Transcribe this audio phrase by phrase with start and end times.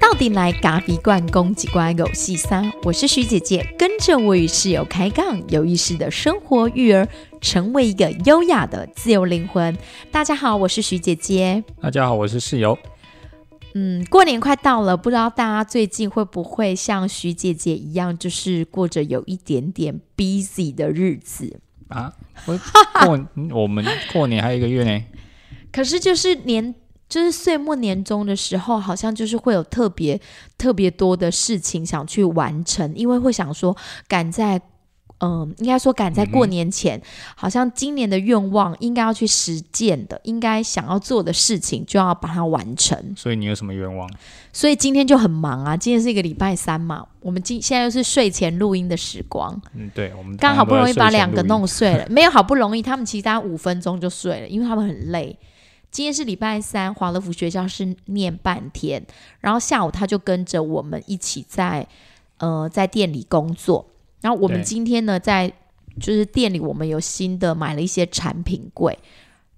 [0.00, 7.06] 到底来咖啡馆攻击关狗细沙，我是徐姐姐，跟着我与室友开杠，有意识的生活育儿，
[7.40, 9.76] 成为一个优雅的自由灵魂。
[10.10, 11.62] 大家好，我是徐姐姐。
[11.80, 12.76] 大家好，我是室友。
[13.74, 22.12] 嗯，过年快到了，不知道大家最近会不会像徐姐姐一样，就是过着有一点点 busy 的日子啊？
[22.46, 22.58] 我
[23.04, 23.28] 过
[23.62, 25.04] 我们过年还有一个月呢。
[25.72, 26.74] 可是就是年。
[27.08, 30.20] 就是岁末年终的时候，好像就是会有特别
[30.58, 33.74] 特别多的事情想去完成，因为会想说
[34.06, 34.60] 赶在，
[35.20, 37.00] 嗯，应该说赶在过年前，
[37.34, 42.96] 好像今年的愿望应该要去实践的，应该想要做的事情就要把它完成。
[43.16, 44.08] 所以你有什么愿望？
[44.52, 45.76] 所以今天就很忙啊！
[45.76, 49.60] 今天是一个礼拜三嘛，我们今现在又是睡前录音的时光。
[49.74, 55.36] 嗯，对，我们刚好不容易把两个弄睡了，没有好不容易，他们其实大概五分钟就睡了，因为他们很累。
[55.90, 59.04] 今天是礼拜三，华乐福学校是念半天，
[59.40, 61.86] 然后下午他就跟着我们一起在
[62.38, 63.84] 呃在店里工作。
[64.20, 65.52] 然后我们今天呢，在
[66.00, 68.98] 就是店里，我们有新的买了一些产品柜，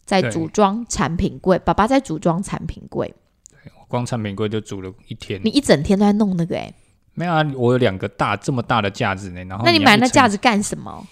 [0.05, 1.59] 在组装产品柜。
[1.59, 3.15] 爸爸在组装产品柜，
[3.51, 5.41] 对，光产品柜就组了一天。
[5.45, 6.57] 你一整天都在弄那个？
[6.57, 6.73] 哎，
[7.15, 9.45] 没有啊，我有两个大这么大的架子呢。
[9.45, 11.07] 然后，那你买那架子干什么？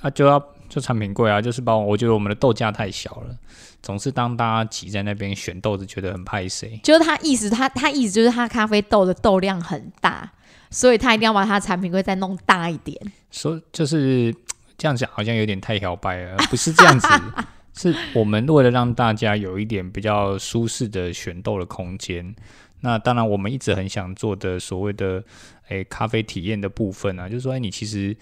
[0.00, 3.36] 啊，就要就产品柜啊，就是把我觉得我们的豆架太小了。
[3.80, 6.80] 总是当大家挤在那边选豆子，觉得很拍谁？
[6.82, 10.28] 就是他意思，他他意思就是他咖啡豆的豆量很大，
[10.70, 12.96] 所以他一定要把他的产品柜再弄大一点。
[13.30, 14.34] 说就是
[14.76, 17.08] 这样讲，好像有点太摇摆了，不是这样子。
[17.74, 22.34] 是我们为了让大家有一点比较舒适的选豆的空间。
[22.80, 25.22] 那当然，我们一直很想做的所谓的
[25.68, 28.16] 诶咖啡体验的部分啊，就是说，哎，你其实。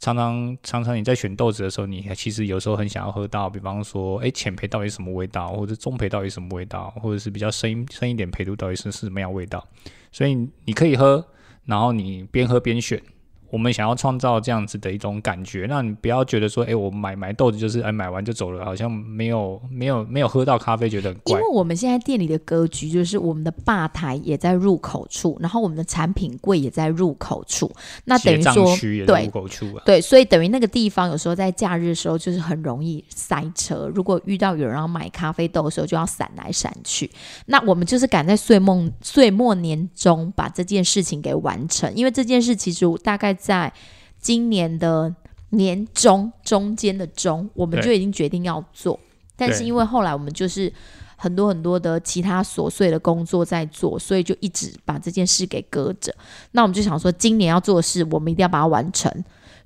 [0.00, 9.66] 常常常常你在选豆子的时候，你其实有时候很想要喝到，比方说，哎，浅焙到底什么味道，或者中焙到底什么味道，或者是比较深深一点焙度到底是是什么样味道，
[10.12, 10.34] 所以
[10.66, 11.26] 你可以喝，
[11.66, 13.02] 然后你边喝边选。
[13.50, 21.38] 我们想要创造这样子的一种感觉，那你不要觉得说，哎，我买买豆子就是哎买完就走了，好像没有没有没有喝到咖啡，觉得很怪。
[21.38, 27.70] 因为我们现在店里的格局就是我们的吧台也在入口处，然后我们的产品柜也在入口处，
[28.06, 33.88] 那等于说对入口处啊，对，所以等于那个地方有时候在假日的时候就是很容易塞车。
[33.94, 37.08] 如果遇到有人要买咖啡豆的时候，就要闪来闪去。
[37.46, 43.33] 那我们就是赶在岁末岁末年终把这件事情给完成，因为这件事其实大概。
[43.34, 43.72] 在
[44.18, 45.14] 今年的
[45.50, 48.98] 年中中间的中，我们就已经决定要做，
[49.36, 50.72] 但是因为后来我们就是
[51.16, 56.14] 很多很多的其他琐碎的工作在做，所以就一直把这件事给搁着。
[56.52, 59.12] 那我们就想说，今年要做的事，我们一定要把它完成。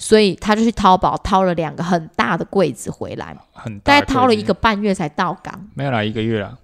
[0.01, 6.57] 所以他就去淘宝掏了两个很大的柜子回来，很大概掏了一个半月才到港，没有啦，一个月了。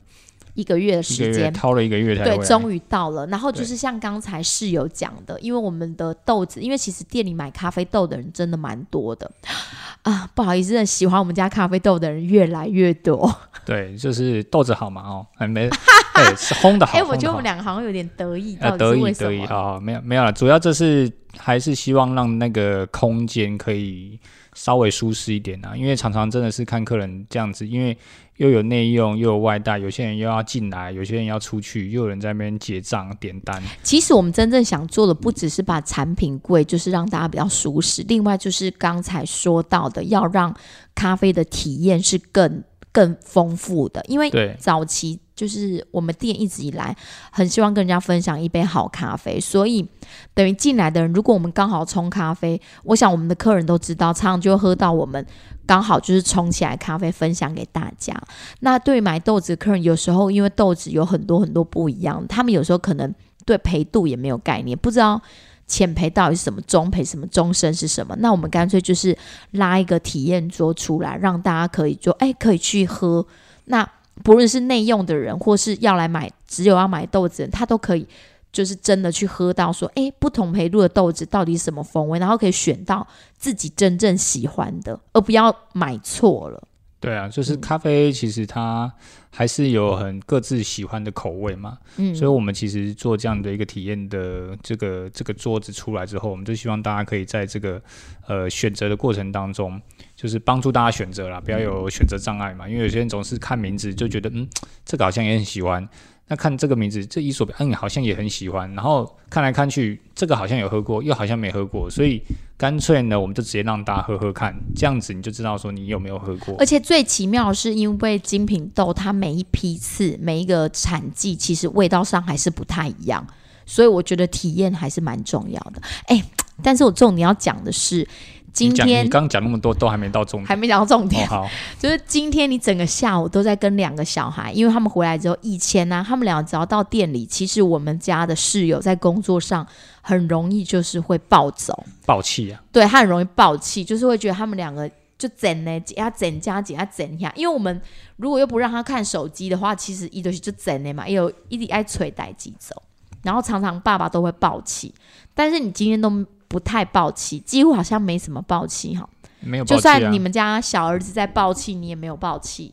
[0.55, 3.27] 一个月的时间，掏了一个月才对，终于到了。
[3.27, 9.31] 然后就是像刚才室友讲的，因为我们的豆子，因为其实店里买咖啡豆的人真的蛮多的
[10.03, 13.35] 啊，不好意思，喜欢我们家咖啡豆的人越来越多。
[13.67, 15.69] 对，就是豆子好嘛，哦，还没
[16.15, 16.97] 对， 是烘的好。
[16.97, 24.19] 哎，我觉得我们两个好像有点得意，呃，得意得意啊，没有没有了，主要这是还是希望让那个空间可以
[24.55, 27.97] 稍微舒适一点啊，因为常常真的是看客人这样子，因为。
[28.39, 33.63] 又有内用，又有外带，有些人又要进来，有些人要出去，又有人在那边结账点单。
[33.85, 38.05] 其实我们真正想做的，不只是把产品贵，就是让大家比较舒适。
[38.09, 40.53] 另外就是刚才说到的，要让
[40.97, 44.05] 咖啡的体验是更更丰富的。
[44.09, 44.29] 因为
[44.59, 45.21] 早期。
[45.35, 46.97] 就是我们店一直以来
[47.33, 49.85] 很希望跟人家分享一杯好咖啡，所以
[50.33, 55.27] 等于进来的人，如果我们刚好冲咖啡，我想我们的客人都知道，常常就会喝到我们
[55.67, 58.15] 刚好就是冲起来咖啡分享给大家。
[58.61, 63.13] 那对买豆子的客人，有时候因为豆子有很多很多不一样，他们有时候可能
[63.45, 65.21] 对陪度也没有概念，不知道
[65.67, 68.15] 浅陪到底是什么，中陪什么，中深是什么。
[68.21, 69.17] 那我们干脆就是
[69.51, 73.27] 拉一个体验桌出来，让大家可以就哎可以去喝
[73.65, 73.85] 那。
[74.23, 78.07] 不论是内用的人，或是要来买，只有要买豆子的人，他都可以，
[78.53, 83.07] 就是真的去喝到说，哎，不同培度的豆子到底什么风味，然后可以选到
[83.37, 86.63] 自己真正喜欢的，而不要买错了。
[87.01, 88.91] 对啊，就是咖啡，其实它
[89.35, 91.77] 还是有很各自喜欢的口味嘛。
[91.97, 97.83] 嗯，所以我们其实做这样的一个体验的这个这个桌子出来之后，我们就希望大家可以在这个
[98.29, 99.81] 呃选择的过程当中，
[100.15, 102.69] 就是帮助大家选择啦，不要有选择障碍嘛。
[102.69, 104.49] 因为有些人总是看名字就觉得，嗯，
[104.85, 105.89] 这个好像也很喜欢。
[106.27, 108.73] 那看这个名字，这伊索比嗯，好像也很喜欢。
[108.75, 112.23] 然后看来看去，这个好像有喝过，又好像没喝过，所以
[112.57, 116.57] 干脆呢，我们就直接让大家喝喝看，这样子你就知道说你有没有喝过。
[116.59, 123.27] 而且最奇妙的是，因为精品豆它每一批次、每一个产季，其实味道上还是不太一样，
[123.67, 125.83] 所以我觉得体验还是蛮重要的。
[126.07, 126.25] 哎，
[126.63, 128.09] 但是我重点要讲的是。
[128.55, 131.27] 今天你刚讲那么多都还没到重点，还没讲到重点。
[131.27, 131.45] 好，
[131.77, 139.67] 就是今天你整个下午都在跟两个小孩，因为他们回来之后，以前呢，他们俩只要到店里，其实我们家的室友在工作上
[140.01, 142.63] 很容易就是会暴走、暴气啊。
[142.71, 147.33] 对他很容易暴气，就是会觉得他们两个就整呢，加整加减加整一下。
[147.35, 147.83] 因为我们
[148.19, 152.81] 如果又不让他看手机的话，其实一堆是就整呢嘛，也有一直爱捶带机走，
[153.25, 154.95] 然后常常爸爸都会暴气，
[155.35, 156.25] 但是你今天都。
[156.55, 159.09] 不太暴气，几乎好像没什么暴气哈。
[159.41, 162.73] 没有，就算你们家小儿子在暴气，你也没有暴气。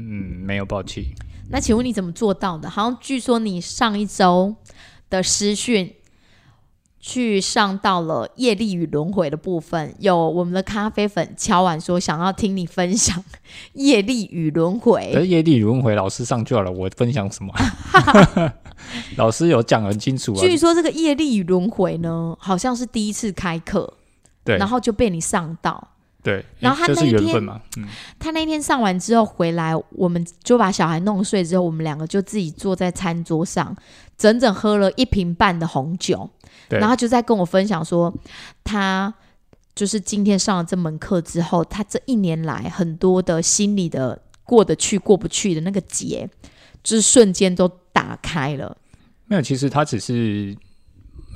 [0.00, 1.14] 嗯，没有暴气。
[1.50, 2.68] 那请问你怎么做到的？
[2.68, 4.56] 好像据说你上一周
[5.08, 5.94] 的师训
[6.98, 13.22] 去上到了业力与轮回的部分，有我们的咖啡粉敲完说想要听你分享
[13.74, 15.12] 业力与轮回。
[15.14, 17.54] 可是业力轮回老师上就好了，我分享什么？
[19.16, 20.40] 老师有讲很清楚啊。
[20.40, 23.92] 据说这个业力与轮回呢，好像是第一次开课，
[24.44, 25.88] 对，然后就被你上到，
[26.22, 27.46] 对，然后他那天，
[27.76, 27.86] 嗯，
[28.18, 33.76] 他那天上完之后回来，我们就把小孩弄睡之后，我们两个就自己坐在餐桌上，
[34.18, 36.28] 整整喝了一瓶半的红酒，
[36.68, 38.12] 然后就在跟我分享说，
[38.64, 39.12] 他
[39.74, 46.28] 就是今天上了这门课之后，他这一年来很多的心理的过得去过不去的那个结，
[46.82, 47.70] 就是瞬间都。
[48.00, 48.74] 打开了，
[49.26, 49.42] 没有。
[49.42, 50.56] 其实他只是，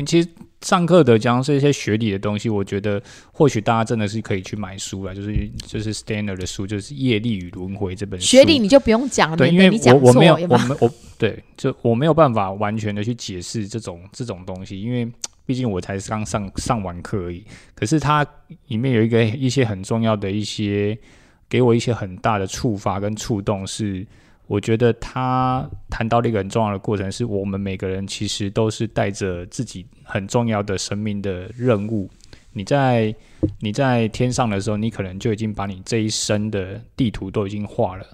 [0.06, 0.28] 其实
[0.62, 3.02] 上课的讲这些学理的东西，我觉得
[3.32, 8.26] 或许大家真的是可以去买书了，就是就是 Standard 的书，就是《业力与轮回》这本书。
[8.26, 15.06] 学理你就不用讲了，对，因为我我没有，我没我对，就我没有办法完全的去解释这种这种东西，因为
[15.44, 17.44] 毕竟我才刚上上完课而已。
[17.75, 18.26] 可是它
[18.69, 20.99] 里面有一个一些很重要的一些，
[21.46, 24.06] 给我一些很大的触发跟触动是。
[24.46, 32.11] 我觉得他谈到了一个很重要的过程，是我们每个人其实都是带着自己很重要的生命的任务。
[32.52, 33.14] 你在
[33.61, 38.06] 你在天上的时候，你可能就已经把你这一生的地图都已经画了。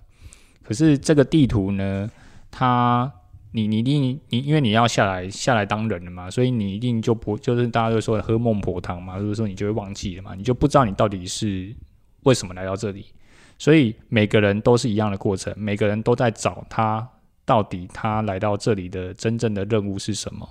[0.63, 2.09] 可是这个地图呢，
[2.51, 3.13] 它
[3.51, 11.75] 你你一定你因为你要下来下来当人了嘛，所以你一定就不就是大家都说喝孟婆汤嘛，就是说你就会忘记了嘛，你就不知道你到底是
[12.23, 13.07] 为什么来到这里。
[13.61, 17.07] 所以每个人都是一样的过程，每个人都在找他
[17.45, 20.49] 到底他来到这里的真正的任务是什么。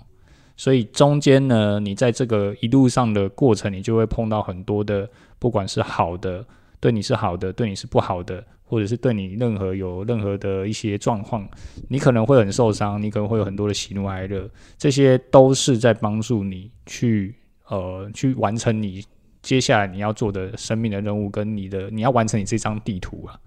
[0.55, 5.09] 所以中间呢，你在这个一路上的过程，你就会碰到很多的，
[5.39, 6.45] 不管是好的，
[6.79, 11.49] 对你是好的，对你是不好的，或者是对你任何有任何的一些状况，
[11.87, 14.47] 你可能会很受伤，你可能会有很多的喜怒哀乐，
[14.77, 17.33] 这些都是在帮助你去
[17.69, 19.03] 呃去完成你。
[19.41, 23.39] 接下来你要做的生命的任务，跟你的你要完成你这张地图啊！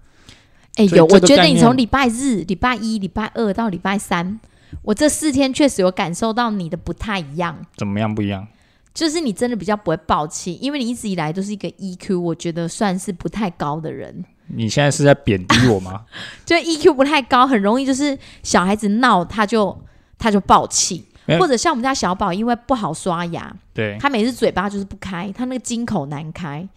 [0.75, 4.39] 哎，有，我觉得你从礼拜日、礼拜一、礼拜二到礼拜三，
[4.81, 7.63] 我这四天确实有感受到你的不太一样。
[7.77, 8.47] 怎么样不一样？
[8.93, 14.23] 就是你真的比较不会暴气，因为你一直以来都是一个 EQ，我觉得算是不太高的人。
[14.47, 16.05] 你现在是在贬低我吗？
[16.45, 19.79] 就 EQ 不太高，很容易就是小孩子闹他就
[20.17, 21.05] 他就暴气。
[21.39, 26.67] 或者像我们家小宝，因为不好刷牙，对，他每次嘴巴就是不开，他那个金口难开。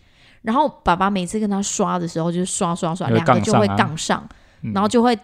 [0.42, 4.24] 然后爸爸每次跟他刷的时候，就是刷刷刷，两个就会杠上，
[4.72, 5.18] 然后就会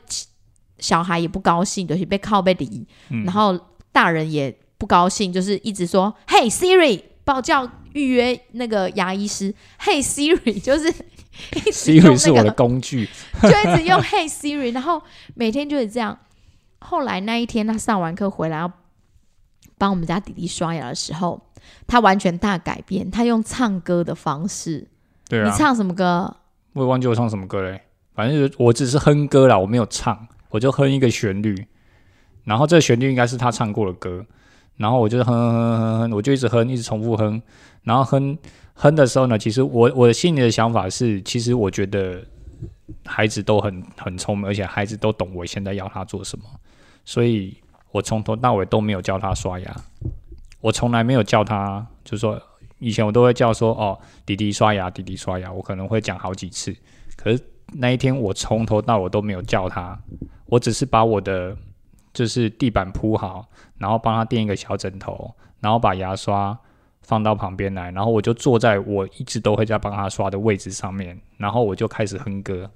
[0.79, 2.85] 小孩也不高兴，就是被靠被离，
[3.25, 3.57] 然后
[3.93, 9.55] 大人也不高兴，就是一直说：“嘿，Siri，报叫预约那个牙医师。
[9.79, 10.93] ”“嘿，Siri， 就是
[11.71, 13.09] Siri 是我的工具，
[13.43, 15.01] 就一直用 “Hey Siri”，然后
[15.35, 16.19] 每天就是这样。
[16.81, 18.73] 后来那一天他上完课回来要。
[19.83, 21.43] 帮我们家弟弟刷牙的时候，
[21.89, 23.11] 他完全大改变。
[23.11, 24.87] 他用唱歌的方式，
[25.29, 26.37] 对啊，你唱什么歌？
[26.75, 27.83] 我也忘记我唱什么歌嘞。
[28.15, 31.67] 反正我只是哼歌啦，我没有唱，我就哼一个旋律。
[32.45, 34.25] 然后这个旋律应该是他唱过的歌，
[34.77, 37.43] 然后我就哼哼哼哼哼，我就一直哼，一直重复哼。
[37.83, 38.39] 然后哼
[38.75, 42.25] 哼的时候呢，其实我我的心里的想法是，其实我觉得
[43.05, 46.45] 孩子都很很聪明，而且孩子都懂我现在要他做什么，
[47.05, 47.57] 所以。
[47.93, 49.77] 我从头到尾都没有教他刷牙，
[50.61, 52.41] 我从来没有叫他，就是说
[52.79, 56.75] 以前我都会叫说哦，弟弟刷牙，弟弟刷牙，我可能会讲好几次。
[57.17, 57.41] 可是
[57.75, 59.97] 那一天我从头到尾都没有叫他，
[60.47, 61.57] 我只是把我的
[62.13, 63.47] 就是地板铺好，
[63.79, 66.59] 然后帮他垫一个小枕头，然后把牙刷
[67.03, 72.71] 放到旁边来，然后我就坐在我一直都会在帮他刷的位置上面，然后我就开始哼歌，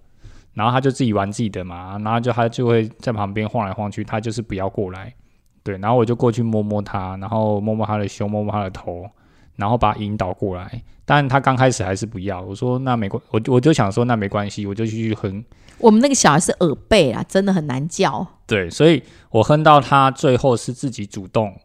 [0.56, 5.14] 然后他就自己玩自己的嘛，然后就他就会在旁边晃来晃去，他就是不要过来，
[5.62, 9.08] 对，然后我就过去摸摸他，然后摸摸他的胸，摸摸他的头。
[9.56, 12.42] 然后把他引导过来，但他刚开始还是不要。
[12.42, 15.42] 我说那没关，我我就想说那没关系，我就继续哼。
[15.78, 18.26] 我们那个小孩是耳背啊，真的很难叫。
[18.46, 21.58] 对，所以我哼到他最后是自己主动。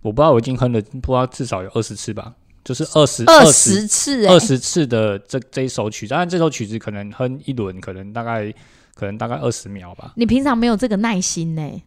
[0.00, 2.32] 我不知道我已经哼了，不知道至少有二十次吧，
[2.64, 6.10] 就是二十二十次，二十次的这这一首曲子。
[6.10, 8.50] 当然这首曲子可能哼一轮，可能大概
[8.94, 10.14] 可能大概二十秒吧。
[10.16, 11.82] 你平常没有这个耐心呢？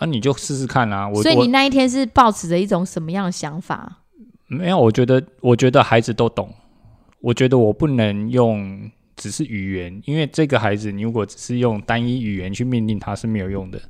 [0.00, 1.12] 那你就试试看啊！
[1.14, 4.04] 所以你那一天是抱持着一种什么样的想法？
[4.46, 6.54] 没有，我觉得，我觉得孩子都懂。
[7.20, 13.80] 我觉得我不能用只是语言，因为这个孩子，你如果只是用单一语言去命令他是没有用的。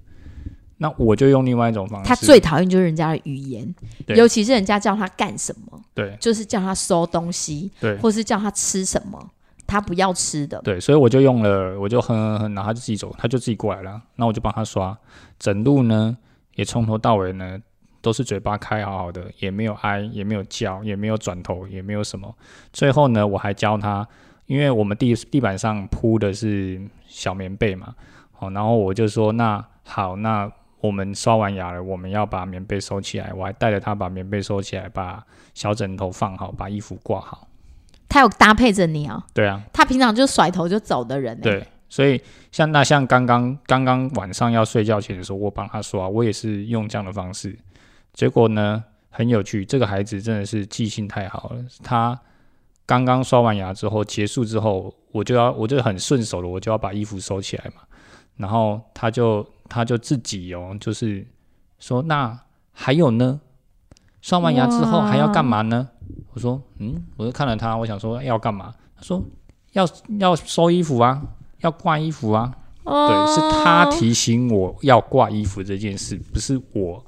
[0.79, 2.09] 那我就用另外一种方式。
[2.09, 3.75] 他最讨厌就是人家的语言，
[4.07, 9.31] 尤其是人家叫他干什么，对，就是叫他收东西，对，或是叫他吃什么。
[9.71, 14.97] 他不要吃的，对，所以我就用了，我就哼哼哼，然后他就自己走，他就自己过来了，那我就帮他刷，
[15.39, 16.17] 整路呢
[16.55, 17.59] 也从头到尾呢
[18.01, 22.35] 都是嘴巴开好好的，也没有哀，也没有叫，也没有转头，也没有什么。
[22.73, 24.09] 最后呢，我还教他，
[24.47, 27.95] 因为我们地地板上铺的是小棉被嘛，
[28.33, 37.49] 好，然后我就说，那好，那我们刷完牙了，我们要把棉被收起来，我还带着他把棉被收起来，把小枕头放好，把衣服挂好。
[38.09, 39.23] 他有搭配着你啊？
[39.35, 41.39] 对啊，他平常就甩头就走的人。
[41.41, 42.21] 对，所以
[42.51, 47.59] 像那像刚刚刚刚晚上要睡觉前的时候，我帮他刷，我也是用这样的方式。
[48.15, 51.65] 结果呢，很有趣，这个孩子真的是记性太好了。
[51.83, 52.19] 他
[52.87, 57.83] 刚刚刷完牙之后结束之后，我就要我就很顺手的，我就要把衣服收起来嘛。
[58.37, 61.27] 然后他就他就自己哦，就是
[61.79, 62.39] 说那
[62.73, 63.41] 还有呢，
[64.21, 65.89] 刷完牙之后还要干嘛呢？
[66.33, 68.73] 我说，嗯，我就看了他，我想说要干嘛？
[68.97, 69.23] 他说
[69.73, 69.87] 要
[70.19, 71.21] 要收衣服啊，
[71.61, 72.53] 要挂衣服啊。
[72.85, 77.05] 对，是他提醒我要挂衣服这件事，不是我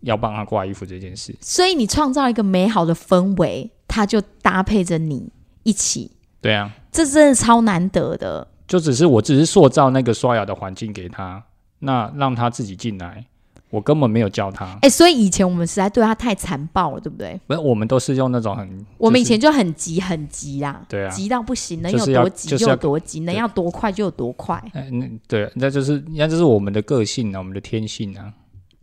[0.00, 1.36] 要帮他挂衣服这件事。
[1.42, 5.30] 所以你创造一个美好的氛围，他就搭配着你
[5.62, 6.10] 一起。
[6.40, 8.48] 对啊，这真的超难得的。
[8.66, 11.44] 就只是我只是塑造那个刷牙的环境给他，
[11.84, 13.24] 那让他自己进来。
[13.70, 17.40] 我根本没有叫他，哎，所以以前我们实在对他太残暴了，对不对？
[17.48, 24.62] 不是，我们都是用那种很，我们以前就很急，很急啦，对啊，急到不行，能有多急就有多急，能要多快就有多快。
[24.74, 28.32] 嗯，对，那就是那就是我们的个性啊，我们的天性啊。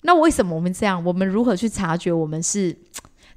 [0.01, 1.01] 那为什么我们这样？
[1.05, 2.77] 我们如何去察觉我们是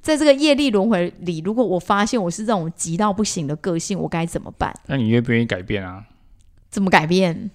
[0.01, 1.41] 在这个业力轮回里？
[1.45, 4.75] 如果我发现我是这种急到不行的个性，我该怎么办？
[4.89, 6.03] 那你愿不愿意改变啊？
[6.69, 7.53] 怎么改变？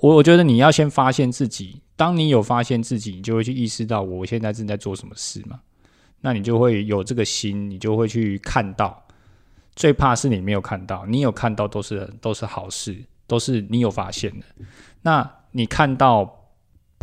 [0.00, 1.80] 我我觉得你要先发现自己。
[1.96, 5.60] 当你有发现自己，你就会去意识到我现在正在做什么事嘛？
[6.20, 9.00] 那你就会有这个心，你就会去看到。
[9.76, 14.46] 最怕是你没有看到，你有看到都是都是好事，都是你有发现的。
[15.02, 16.48] 那你看到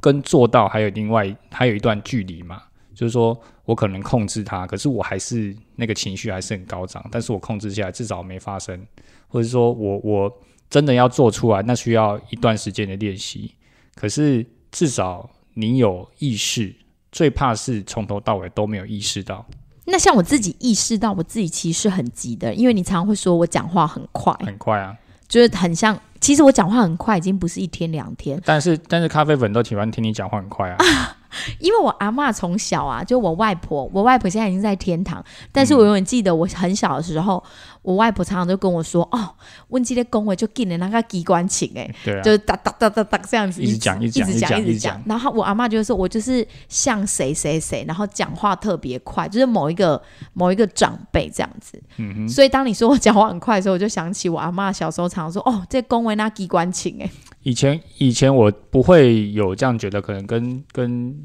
[0.01, 2.63] 跟做到还有另外还有一段距离嘛？
[2.93, 8.85] 就是说我可能控制它，可是我还是那个情绪还是很高涨，但是我控制下来至少没发生，
[9.27, 13.53] 或者说我我真的要做出来，那需要一段时间的练习，
[13.93, 14.43] 可是。
[14.71, 16.73] 至少你有意识，
[17.11, 19.45] 最怕是从头到尾都没有意识到。
[19.83, 24.95] 那像我自己意识到，我自己其实很急的，因为你常常会说我讲话很快，很快啊，
[25.27, 25.99] 就是很像。
[26.21, 28.41] 其实我讲话很快，已经不是一天两天。
[28.45, 30.77] 但是，但是咖啡粉都喜欢听你讲话很快啊。
[31.59, 37.43] 因为我阿妈从小啊，就我外婆，我外婆现在已经在天堂，但是我永远记得我很小的时候，
[37.81, 39.35] 我外婆常常就跟我说：“哦，
[39.69, 45.01] 问这些恭维就进了那个机关琴，哎，对，就是哒哒哒哒哒这样子，一直讲，一直讲，一直讲。
[45.05, 50.01] 然后我阿妈就说，我就是像谁谁谁，然后讲话特别快，就是某一个
[50.33, 51.81] 某一个长辈这样子。
[51.97, 52.29] 嗯哼。
[52.29, 57.09] 所以当你说我讲话很快的时候，我就想起我阿妈小时候常说：哦，这恭维那机关琴，哎。
[57.43, 61.15] 以前以前我不会有这样觉得，可能跟跟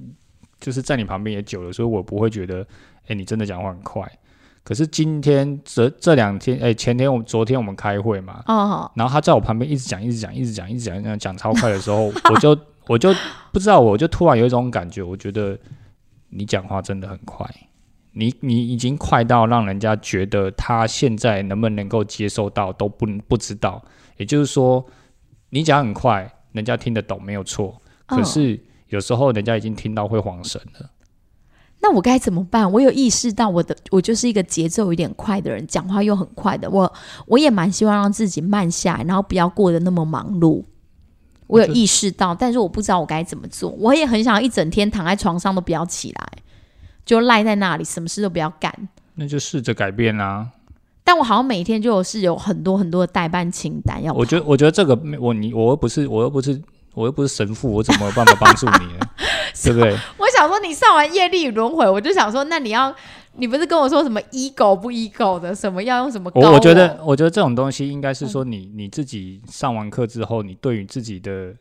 [0.59, 2.67] 就是在你旁边也久了，所以我不会觉得，
[3.09, 4.11] 哎，你真的讲话很快。
[4.67, 12.59] 可是今天这这两天，哎，前天我昨天我们开会嘛，哦，然后他在我旁边一直讲，一直讲，一直讲，一直讲，讲讲超快的时候， 我就
[12.89, 13.15] 我就
[13.53, 15.57] 不知道，我就突然有一种感觉，我觉得
[16.31, 17.49] 你讲话真的很快，
[18.13, 23.81] 你你已经快到让人家觉得他现在能不能够接受到都不不知道，
[24.17, 24.85] 也就是说。
[25.51, 27.81] 你讲很快，人家听得懂没有错。
[28.05, 30.91] 可是有时候人家已经听到会晃神了。
[31.81, 32.71] 那我该怎么办？
[32.73, 36.69] 我有意识到我的我就是一个节奏有点快的人，讲话又很快的。
[36.69, 36.93] 我
[37.27, 40.65] 我也蛮希望让自己慢下来，然后不要过得那么忙碌。
[41.47, 43.71] 我有意识到，但是我不知道我该怎么做。
[43.79, 46.29] 我也很想一整天躺在床上都不要起来，
[47.05, 48.89] 就赖在那里，什么事都不要干。
[49.15, 50.49] 那就试着改变啊。
[51.05, 54.13] 但我好像每天就是有很多很多的代办清单要。
[54.13, 56.61] 我觉得，我觉得这个我你我又不是我又不是
[56.97, 59.07] 我又不是神父，我怎么有办法帮助你呢？
[59.63, 59.93] 对不对？
[60.17, 62.95] 我想说，你上完业力轮回，我就想说，那你要，
[63.35, 66.31] 你不是跟我说什么 ego 不 ego 的，什么要用什么？
[66.35, 71.55] 我我觉得，我觉得这种东西应该是说，你你自己上完课之后，你对于自己的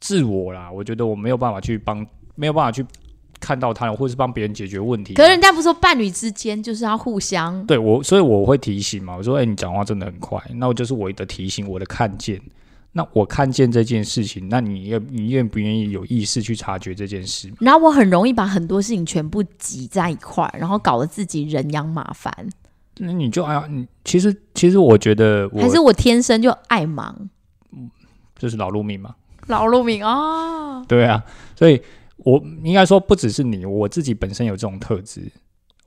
[0.00, 2.84] 自我啦，我觉得我没有办法去帮，没有办法去
[3.38, 5.14] 看到他，或者是帮别人解决问题。
[5.14, 12.40] 可是人家不说伴侣之间就是要互相对我，所以我会提醒嘛，我说，哎，你讲话真的很快，那我就是我的提醒，我的看见。
[12.94, 17.50] 那我看见这件事情，那你愿你愿不愿意有意识去察觉这件事？
[17.58, 22.30] 然后我很容易把很多事情全部挤在一块儿，然后搞得自己人仰马翻。
[22.98, 27.30] 那你就哎呀，你其实其实我觉得，还是我天生就爱忙，
[28.36, 29.14] 这是老路命嘛？
[29.48, 31.24] 老路命啊， 对啊，
[31.56, 31.80] 所以
[32.18, 35.22] 我应该说不只是你，我自己本身有这种特质，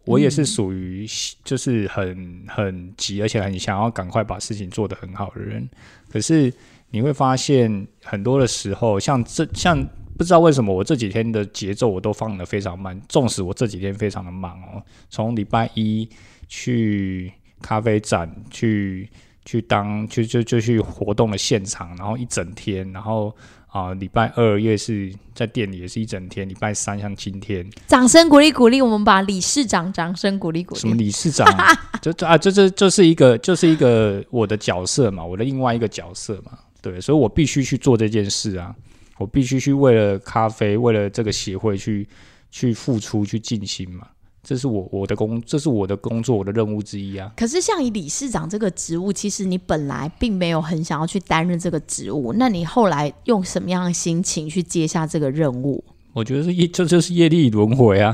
[0.05, 1.05] 我也是属于
[1.43, 5.69] 就是很很急，而且很想要赶快把事情做得很好的人，
[6.09, 6.51] 可是。
[6.91, 9.85] 你会发现很多的时候，像这像
[10.17, 16.07] 不知道为什么我这几天的节奏我都放的非常慢，纵使我这几天非常的忙哦，从礼拜一
[16.47, 19.09] 去咖啡展去
[19.43, 23.35] 去当就就就去活动的现场，然后一整天，然后
[23.67, 31.45] 啊礼拜二也是在店里也是一整天，礼拜三像今天，掌声鼓励鼓励，我们把理事长掌声鼓励鼓励，什么理事长？
[32.01, 36.53] 就啊这这就是一个就是一个我的角色嘛，我的另外一个角色嘛。
[36.85, 38.75] 对，所以我必须去做这件事啊！
[39.17, 42.07] 我必须去为了咖啡，为了这个协会去
[42.51, 44.05] 去付出、去尽心嘛。
[44.43, 47.31] 这是我我的工，这是我的工作，我的任务之一啊。
[47.35, 52.31] 可是，像以理事长这个职务，其实你本来并没有很想要去担任这个职务。
[52.33, 55.83] 那你后来用什么样的心情去接下这个任务？
[56.13, 58.13] 我觉得是业，这就是业力轮回啊。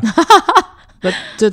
[1.03, 1.51] 那这。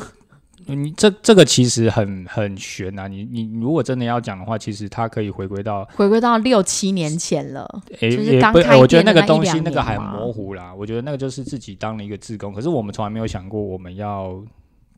[0.74, 10.74] 你这这个其实很很悬呐，你你如果真的要讲的话，其实它可以回归到回归到六七年前了，就是刚开我觉得那个东西那个还模糊啦。
[10.74, 14.42] 我觉得那个就是自己当了一个自工，可是我们从来没有想过我们要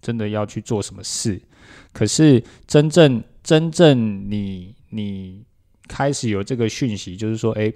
[0.03, 1.41] 真的要去做什么事。
[1.93, 5.45] 可是真正真正你你
[5.89, 7.73] 开始有这个讯息，就是说，哎。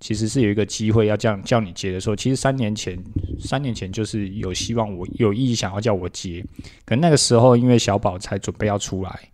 [0.00, 2.96] 其实是有一个机会要这样叫你接的时候，其实三年前，
[3.40, 6.44] 三年前就是有希望我有意想要叫我接，
[6.84, 9.30] 可那个时候因为小宝才准备要出来，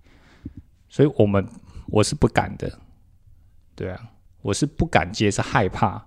[0.89, 1.47] 所以我们
[1.89, 2.79] 我是不敢的，
[3.75, 4.01] 对啊，
[4.43, 6.07] 我是不敢接，是害怕。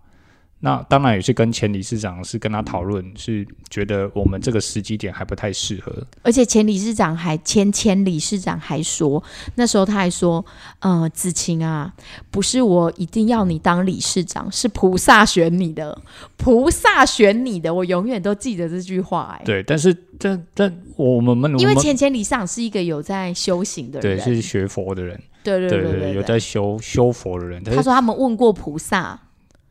[0.59, 5.93] 那当然也是跟前理事长是跟他讨论，是觉得我们这个时机点还不太适合。
[6.23, 10.43] 而且前理事长还前前理事长还说，那时候他还说，
[10.79, 11.93] 呃，子晴啊，
[12.31, 16.01] 不是我一定要你当理事长，是菩萨选你的，
[16.37, 19.37] 菩萨选你的，我永远都记得这句话。
[19.39, 27.63] 哎，对，但是但但我们们因为前前理事长是一个有在修行的人，对，是学佛的人，对对对对，有在修修佛的人。
[27.63, 29.19] 他说他们问过菩萨。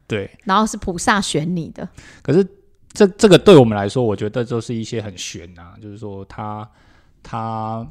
[0.09, 1.89] 对，然后是菩萨选你的。
[2.23, 2.47] 可是
[2.93, 6.71] 这这个对我们来说，我觉得就是一些很玄啊，就是说他
[7.23, 7.87] 他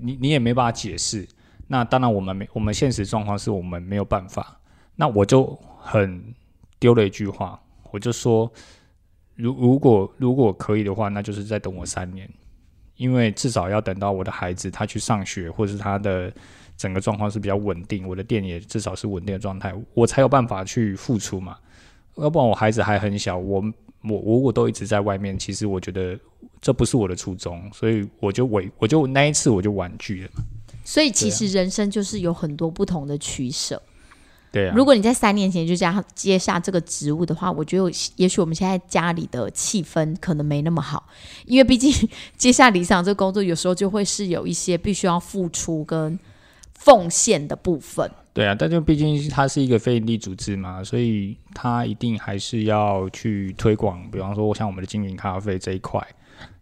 [0.00, 1.26] 你你也没办法解释。
[1.68, 4.60] 那当然我们没我们现实状况是我们没有办法。
[4.96, 6.34] 那我就很
[6.78, 7.60] 丢了一句话，
[7.92, 8.52] 我就说，
[9.34, 12.28] 如如果如果可以的话，那就是再等我三年，
[12.96, 16.32] 因为至少要等到我的孩子他去上学，或者是他的。
[16.76, 21.56] 整个状况是比较稳定，我的店也至少是稳定的状态，我才有办法去付出嘛。
[22.16, 23.62] 要不然我孩子还很小，我
[24.02, 26.18] 我我我都一直在外面，其实我觉得
[26.60, 30.30] 这不是我的初衷，所以我就委我就那一次我就婉拒了。
[30.84, 33.80] 所以其实人生就是有很多不同的取舍。
[34.52, 34.74] 对啊。
[34.76, 41.06] 如果你在三年前就加接下这个职务的话，我觉得也许我们现在家里的气氛可能没那么好，
[41.44, 41.92] 因为毕竟
[42.36, 46.18] 接下理想这个工作有时候就会是有一些必须要付出跟。
[46.78, 56.00] 奉献的部分，对啊，但就毕竟它是一个非营利组织嘛，所以它一定还是要去推广，比方说像我们的精品咖啡这一块，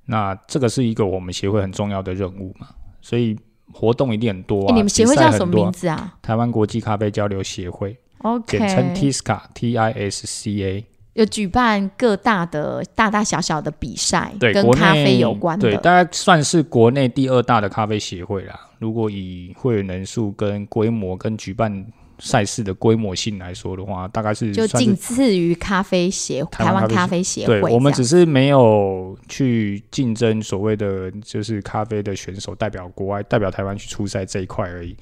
[0.06, 2.68] 那这个是一个我们协会很重要的任务嘛，
[3.00, 3.36] 所以
[3.72, 4.74] 活动一定很多啊。
[4.74, 6.16] 你们协会叫什么名字啊？
[6.22, 10.86] 台湾国际咖啡交流协会，OK，简称 TISCA，T I S C A。
[11.14, 18.60] 有举办各大的大大小小的比赛，对，跟咖啡有关的，对，大概算是国内第二大的咖啡协会啦。
[18.78, 21.86] 如果以会员人数、跟规模、跟举办
[22.18, 27.60] 赛事的规模性来说的话，大概是就仅次于咖啡协台湾咖啡协会。
[27.60, 34.96] 对，我们只是没有去竞争所谓的就是咖啡的选手代表国外代表台湾去出赛这一块而已。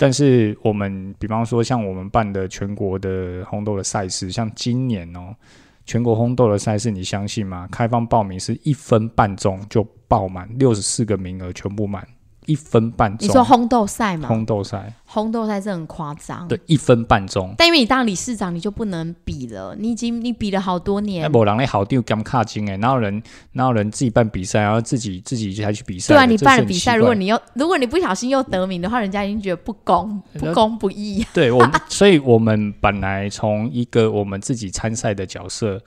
[0.00, 5.36] 但是我们比方说像我们办的全国的红豆的赛事，像今年哦，
[5.84, 7.68] 全国红豆的赛事，你相信吗？
[7.70, 12.02] 开放报名是一分半钟就爆满，六十四个名额全部满。
[12.50, 14.28] 一分半钟，你说烘豆赛吗？
[14.28, 16.48] 烘豆赛，烘豆赛是很夸张。
[16.48, 17.54] 对，一分半钟。
[17.56, 19.76] 但因为你当理事长，你就不能比了。
[19.78, 21.24] 你已经你比了好多年。
[21.24, 26.12] 哎，某人嘞好丢干卡金哎，哪有人哪有人自己办比赛，然后自己自己才去比赛？
[26.12, 31.24] 对啊，你办了比赛，如果你又如果你不小心又得名的话，人家已经觉得不公 不公不义。
[31.32, 35.80] 对我们，所以我们本来从一个我们自己参赛的角色，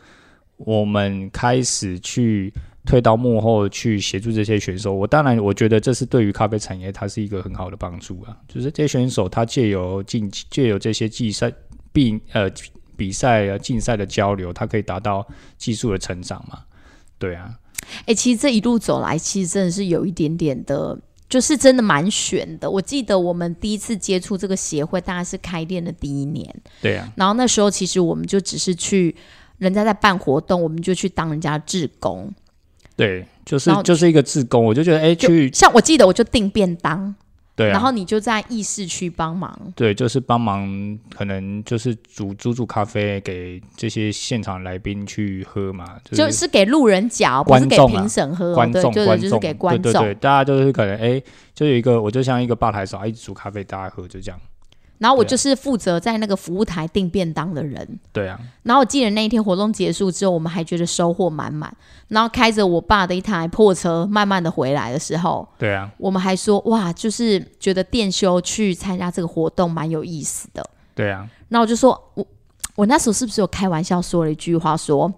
[0.56, 2.54] 我们开始去。
[2.86, 8.38] 退到幕后去协助这些选手，我当然我觉得这是对于咖啡产业它是一个很好的帮助啊。
[8.48, 11.52] 就是这些选手他借由竞借由这些竞赛
[11.94, 12.52] 并呃
[12.98, 15.26] 比赛啊竞赛的交流，他可以达到
[15.58, 16.60] 技术的成长嘛？
[17.18, 17.58] 对啊。
[18.06, 20.98] 哎，其实这一路走来，其实真的是有一点点的，
[21.30, 22.70] 就是真的蛮悬的。
[22.70, 26.54] 我记得我们第一次接触这个协会，大概是开店的第一年。
[26.82, 27.12] 对啊。
[27.16, 29.16] 然后那时候其实我们就只是去
[29.58, 32.34] 人家在办活动，我们就去当人家志工。
[32.96, 37.14] 对，就是就是一个自工，我就觉得哎，去像我记得我就订便当，
[37.56, 51.22] 对，然后你就在议事区帮忙，对，就是帮忙，可能就是煮煮煮咖啡给这些现场来宾去喝嘛，就是给路人甲，不是给评审喝，观众观众给观众，对对，大家就是可能哎，
[51.56, 54.40] 就有一个，我就像一个吧台手，一直煮咖啡大家喝，就这样。
[55.04, 58.00] 然后我就是负责在那个服务台订便当的人。
[58.14, 58.40] 对啊。
[58.62, 61.76] 然后我记得那一天活动结束之后，我们还觉得收获满满。
[62.08, 70.66] 然后开着我爸的一台破车，慢慢的回来的时候，对啊，我们还说哇，就是觉得店修去参加这个活动蛮有意思的。
[70.96, 71.28] 对啊。
[71.50, 72.26] 那我就说，我
[72.76, 75.14] 我那时候是不是有开玩笑说了一句话，说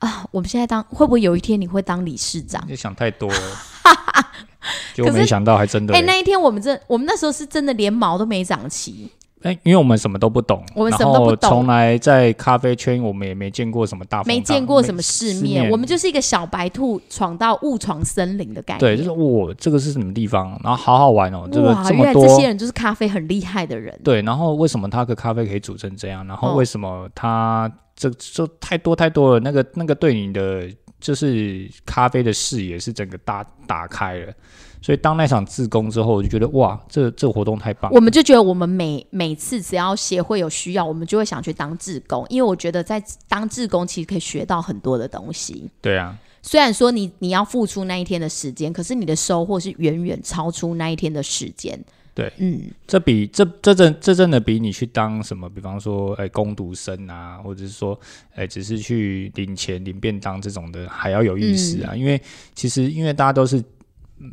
[0.00, 2.60] 啊，我们现在当会不会有一天你会当理事长？
[2.66, 3.38] 你想太多了。
[4.94, 5.94] 就没想到还真的。
[5.94, 9.10] 哎，那一天我们真，我们那时候是真的连毛都没长齐。
[9.42, 18.80] 哎，因为我们什么都不懂，我们什么都不懂，从来在咖啡圈我们也没见过什么大，没见过什么世面，我们就是一个小白兔闯到误闯森林的概念。
[18.80, 20.58] 对，就是我，这个是什么地方？
[20.64, 23.96] 然后好好玩哦，这个这么多，这些人就是咖啡很厉害的人。
[24.02, 26.26] 对，然后为什么他的咖啡可以煮成这样？
[26.26, 29.40] 然后为什么他这这太多太多了？
[29.40, 30.68] 那个那个对你的
[31.00, 34.32] 就是咖啡的视野是整个大打开了。
[34.80, 37.90] 所以当那场自工之后，我就觉得哇，这这个活动太棒。
[37.92, 45.68] 我们就觉得我们每每次只要协会有需要，我们就会想去当志工，因为我觉得在当志工其实可以学到很多的东西。
[45.82, 51.78] 对啊，虽然说你你要付出那一天的时间，可是你的收获是远远超出那一天的时间。
[52.14, 57.98] 对，嗯，这比这这真这真的比你去当什么，比方说哎攻读生啊，或者是说
[58.34, 62.20] 哎只是去领钱领便当这种的还要有意思啊，因为
[62.54, 63.60] 其实因为大家都是。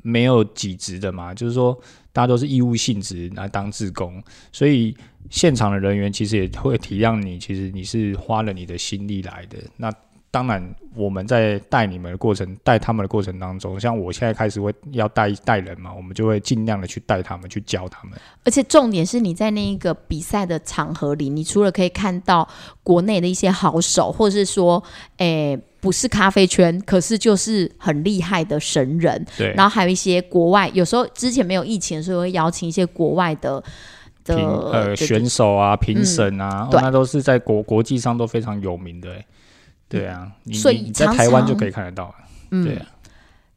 [0.03, 1.77] 没有几职的嘛，就是说
[2.11, 4.21] 大家都是义务性质来当志工，
[4.51, 4.95] 所以
[5.29, 9.57] 现场的人员其实也会体谅你，其实你是花了你的心力来的。
[9.77, 9.91] 那
[10.31, 18.19] 当然，我们在带你们的过程、带他们的过程当中，像我现在开始会要带带人嘛，我们就会尽量的去带他们，去教他们。
[18.43, 22.45] 而且重点是你在那一个比赛的场合里，你除了可以看到
[22.83, 24.83] 国内的一些好手，或者是说，
[25.17, 25.59] 诶。
[25.85, 29.23] 不是咖啡圈，可是就是很厉害的神人。
[29.37, 33.63] 对，然后还有一些国外，有时候之前没有疫情的时候，会邀请一些国外的
[34.23, 39.09] 的呃选手啊、评审啊，那都是在国国际上都非常有名的。
[39.87, 42.13] 对啊，所以在台湾就可以看得到。
[42.49, 42.85] 嗯，对啊。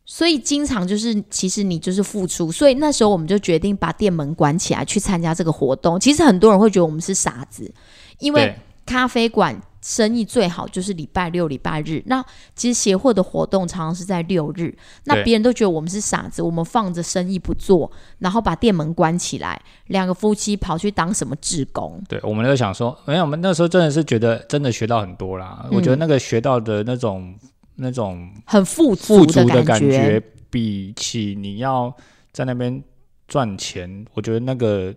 [0.05, 2.53] 所以经常就是，其实你就是付出。
[2.53, 5.99] 所以那时候我们就决定把店门关起来，去参加这个活动。
[5.99, 7.73] 其实很多人会觉得我们是傻子，
[8.19, 9.59] 因为咖啡馆。
[9.89, 12.03] 生意最好就是礼拜六、礼拜日。
[12.05, 12.23] 那
[12.55, 14.77] 其实协会的活动常常是在六日。
[15.05, 21.99] 那别人都觉得我们是傻子，我们放着生意不做，然后把店门关起来，两个夫妻跑去当什么志工？
[22.07, 25.67] 对，我们就想说，没有，我们那时候真的是觉得真的学到很多啦。
[25.73, 27.35] 我觉得那个学到的那种
[27.77, 31.91] 那种很富富足的感觉，比起你要
[32.31, 32.85] 在那边
[33.27, 34.95] 赚钱，我觉得那个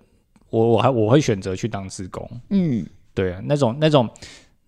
[0.49, 2.29] 我我还我会选择去当志工。
[2.49, 4.09] 嗯，对啊，那种那种。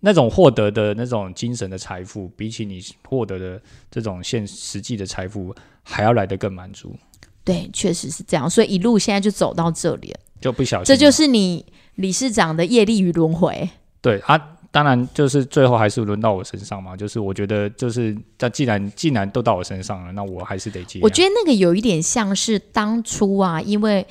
[0.04, 6.94] 那种获得的那种精神的财富，比起你获得的这种现实际的财富，还要来得更满足。
[7.42, 8.48] 对，确实是这样。
[8.48, 10.84] 所以一路现在就走到这里了，就不小心。
[10.84, 11.64] 这就是你
[11.94, 13.66] 理事长的业力与轮回。
[14.02, 14.38] 对啊，
[14.70, 16.94] 当然就是最后还是轮到我身上嘛。
[16.94, 21.00] 就是我觉得，就是那既然既然都到我身上了，那我还是得接。
[21.02, 24.06] 我觉得那个有一点像是当初啊，因为。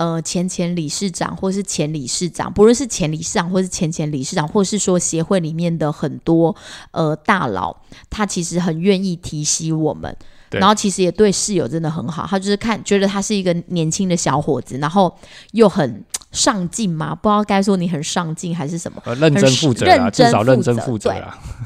[0.00, 6.56] 呃前前理事长或是前理事长，不论是前理事长或是前前理事长，或是说协会里面的很多
[6.92, 7.76] 呃大佬，
[8.08, 10.16] 他其实很愿意提携我们。
[10.52, 15.14] 然后其实也对室友真的很好，他就是看觉得他是一个年轻的小伙子，然后
[15.52, 21.10] 又很上进嘛，不知道该说你很上进还是什么，认真负责啊，至少认真负责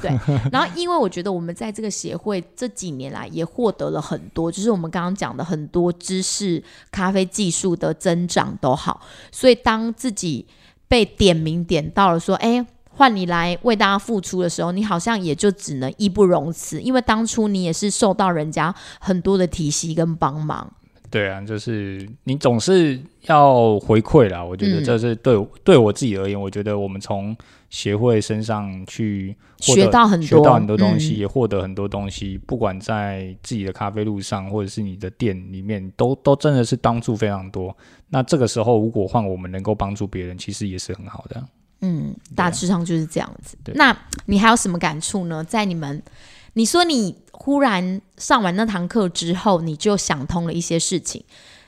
[0.00, 0.10] 对。
[0.10, 0.18] 对，
[0.50, 9.00] 然后因为我觉得我们在这个协会这几年来也获得了很多，就是我们刚刚讲的很多知识、咖啡技术的增长都好，
[9.30, 10.46] 所以当自己
[10.88, 12.66] 被点名点到了说，哎。
[12.96, 20.72] 换你来为大家付出的时候，你好像也就只能义不容辞，因为当初你也是受到人家很多的提携跟帮忙。
[21.14, 24.42] 对啊，就是你总是要回馈啦。
[24.42, 27.36] 我觉得这是对对我自己而言，我觉得我们从
[27.70, 32.36] 协会身上去学到很多，学到很多东西，也获得很多东西。
[32.36, 37.76] 不管在自己的咖啡路上，或者是你的店里面，都都真的是帮助非常多。
[38.08, 41.40] 那这个时候，如果换我们能够帮助别人，其实也是很好的。
[41.82, 43.56] 嗯，大致上就是这样子。
[43.74, 43.96] 那
[44.26, 45.44] 你还有什么感触呢？
[45.44, 46.02] 在你们，
[46.54, 51.24] 你说你忽然上完那堂课之后，你就想通了一些事情。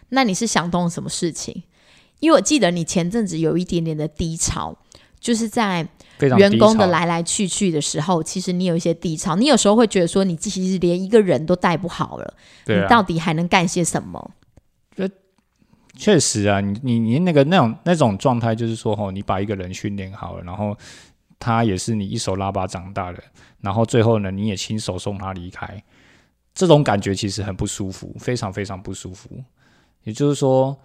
[0.08, 1.62] 那你是想通了什么事情？
[2.20, 4.76] 因为我记得你前阵子有一点点的低潮，
[5.20, 5.86] 就是在
[6.38, 9.36] 员工的来来去去的时候，其实你有一些低潮。
[9.36, 12.34] 你有时候会觉得说，你其实连一个人都带不好了，
[12.66, 14.32] 你到底还能干些什么？
[15.98, 20.76] 确实啊，你你你那个那种那种状态，就是说吼，你把一个人训练好了，然后
[21.38, 23.22] 他也是你一手拉拔长大的，
[23.60, 25.82] 然后最后呢，你也亲手送他离开，
[26.54, 29.42] 这种感觉其实很不舒服，非常非常不舒服。
[30.04, 30.76] 也就是说，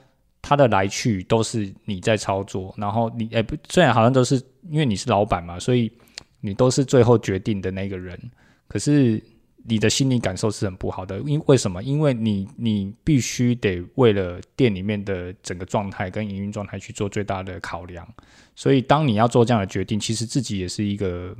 [0.42, 5.92] 他的来去都是你在操作，然后你哎不，虽然好像都是因为你是老板嘛，所以
[6.40, 8.20] 你都是最后决定的那个人，
[8.68, 9.24] 可是。
[9.63, 11.82] 你的心理感受是很不好的，因为什么？
[11.84, 18.08] 因为你你必须得为了店里面的整个状态跟营运状态去做最大的考量，
[18.56, 21.36] 所以当你要做这样的决定，其实自己也是一个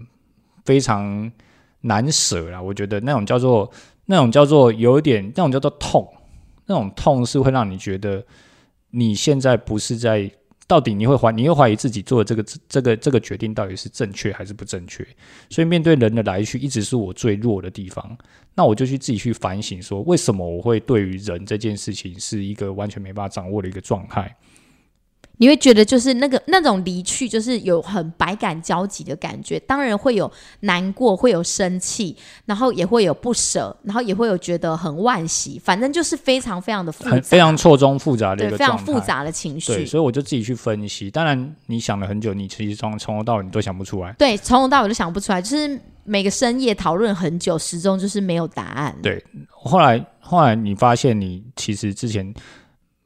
[0.66, 1.32] 非常
[1.82, 2.62] 难舍啦。
[2.62, 3.72] 我觉得那种叫做
[4.06, 6.08] 那种叫做有一点那种叫做痛，
[6.66, 8.26] 那种痛是会让你觉得
[8.92, 10.32] 你现在不是在。
[10.72, 15.06] 到底你会怀，你又怀疑自己做的这个这个这个决定到底是正确还是不正确？
[15.50, 18.18] 所以面对人的来去，一直是我最弱的地方。
[18.56, 24.34] 那我就去自己去反省，说为什么我会对于人这件事情是一个完全没办法掌握的一个状态。
[25.42, 29.60] 你会觉得就是那个那种离去，就是有很百感交集的感觉。
[29.62, 35.60] 当然会有难过，会有生气，然后也会有不舍，然后也会有觉得很惋惜。
[35.66, 39.74] 反正就是非常非常的复杂，非常错综复杂的一个非常复杂的情绪。
[39.74, 41.10] 对，所以我就自己去分析。
[41.10, 44.14] 当然，你想了很久，你其实从从头到尾你都想不出来。
[44.20, 48.96] 对，从头到尾都想不出来，就是每个深夜讨论很久，始终就是没有答案。
[49.02, 52.32] 对，后来后来你发现，你其实之前。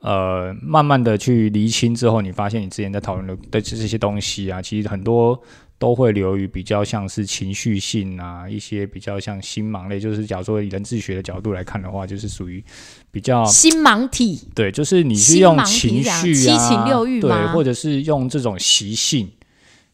[0.06, 5.42] 呃，慢慢的去厘清之后，你发现你之前在讨论的的这些东西啊，其实很多
[5.80, 12.64] 都会流于比较像是情绪性啊，一些比较像心盲类，就是假如说以人智学的角度来看的话，就是属于
[13.10, 14.48] 比较心盲体。
[14.54, 19.32] 对，就是你是用情绪七情六欲对，或者是用这种习性，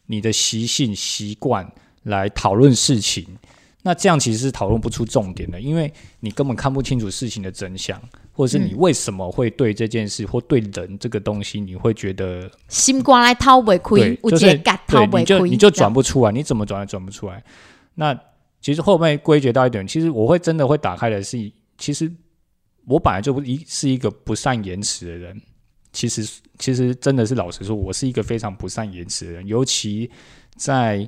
[0.08, 1.72] 你的习性习惯
[2.02, 3.26] 来讨论事情，
[3.82, 8.00] 那这样其实是讨论不出重点的，因为你根本看不清楚事情的真相。
[8.34, 14.56] 或者是你为什么会对这件事或对人这个东西，你会觉得心瓜来掏不亏，就是
[14.88, 17.44] 对，你就你就转不出来，你怎么转也转不出来。
[17.94, 18.18] 那
[18.62, 21.36] 其实后面归结到一点，其实我会真的会打开的是，
[21.76, 22.10] 其实
[22.86, 25.38] 我本来就不一是一个不善言辞的人。
[25.92, 26.26] 其实
[26.58, 30.10] 其实真的是老实说，我是一个非常不善言辞的人，尤其
[30.56, 31.06] 在。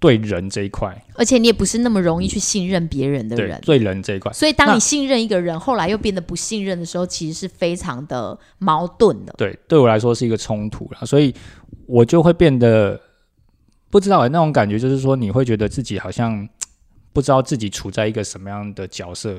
[0.00, 3.60] 对人这一块，而且你也不是那么容易去信任别人的人。
[3.60, 9.34] 对人这一块，所以当你信任一个人，后来又变得不信任的时候，其实是非常的矛盾的。
[9.36, 11.34] 对，对我来说是一个冲突了，所以
[11.86, 12.98] 我就会变得
[13.90, 16.48] 不知道那种感觉，就是说你会觉得自己好像
[17.12, 19.38] 不知道自己处在一个什么样的角色。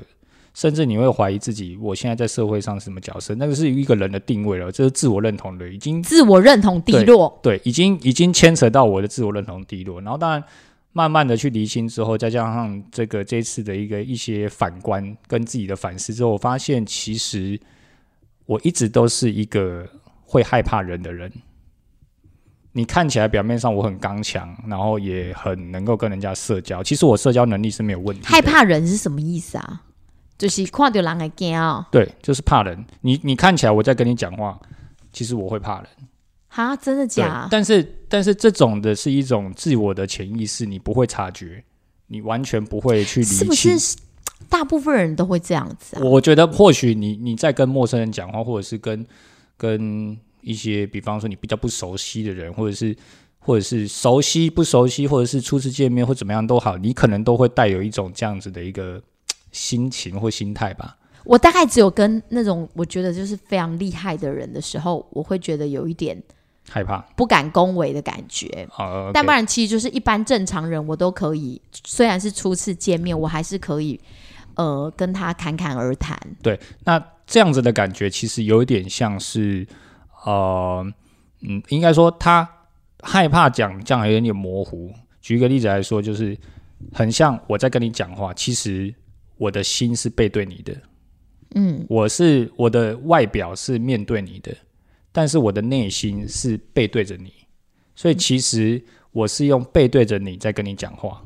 [0.53, 3.33] 甚至你会怀疑自己，我现在在社会上是什么角色？
[3.35, 10.01] 那个是一个人的定位了，这是自我认同的，已经自我认同低落，对，已经已经牵扯到我的自我认同低落。
[10.01, 10.43] 然后当然
[10.91, 17.57] 慢慢的去厘清之后，再加上这个这次的一个一些反观跟自己的反思之后，我发现其实
[18.45, 19.87] 我一直都是一个
[20.25, 21.31] 会害怕人的人。
[22.73, 28.23] 你看起来表面上我很刚强，然后也很能够跟人家社交，其实我社交能力是没有问题。
[28.25, 29.83] 害怕人是什么意思啊？
[30.41, 32.83] 就是看到人会惊哦，对，就是怕人。
[33.01, 34.59] 你你看起来我在跟你讲话，
[35.13, 35.87] 其实我会怕人。
[36.47, 37.47] 哈，真的假？
[37.51, 41.63] 但是但是这种的是一种自我的潜意识，你不会察觉，
[42.07, 43.35] 你完全不会去理解。
[43.35, 43.97] 是不是
[44.49, 46.01] 大部分人都会这样子啊？
[46.03, 49.05] 我觉得或许你你在跟陌生人讲话，或者是跟
[49.57, 52.97] 跟一些，比方说你比较不熟悉的人，或者是
[53.37, 58.99] 或者是熟悉不熟悉，或者是初次见面或怎么样都好，你可能都会带有一种这样子的一个
[59.51, 60.97] 心情或心态吧。
[61.23, 66.21] 我大概只有跟那种我觉得就是非常厉害的人的时候，我会觉得有一点
[66.67, 68.67] 害怕、不敢恭维的感觉。
[68.77, 71.61] 哦，但不然其实就是一般正常人，我都可以。
[71.85, 73.99] 虽然是初次见面，我还是可以
[74.55, 76.17] 呃跟他侃侃而谈。
[76.41, 79.67] 对，那这样子的感觉其实有点像是
[80.25, 80.83] 呃
[81.41, 82.49] 嗯，应该说他
[83.01, 84.91] 害怕讲这样有点模糊。
[85.21, 86.35] 举一个例子来说，就是
[86.91, 88.93] 很像我在跟你讲话，其实
[89.41, 90.71] 我的心是背对你的。
[91.55, 94.55] 嗯，我是我的外表是面对你的，
[95.11, 97.33] 但是我的内心是背对着你，
[97.95, 98.79] 所以其实
[99.11, 101.25] 我是用背对着你在跟你讲话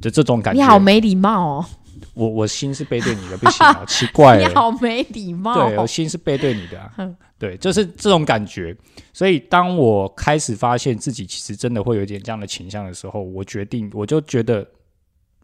[0.00, 0.62] 的这种感觉。
[0.62, 1.66] 你好没礼貌哦！
[2.14, 4.38] 我我心是背对你的，不行，好 奇怪。
[4.38, 5.68] 你好没礼貌。
[5.68, 8.74] 对，我心是背对你的， 对，就是这种感觉。
[9.12, 14.66] 所以当我开始发现自己其实真的会有点这样的倾向的时候，我决定，我就觉得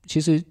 [0.07, 0.43] 其实。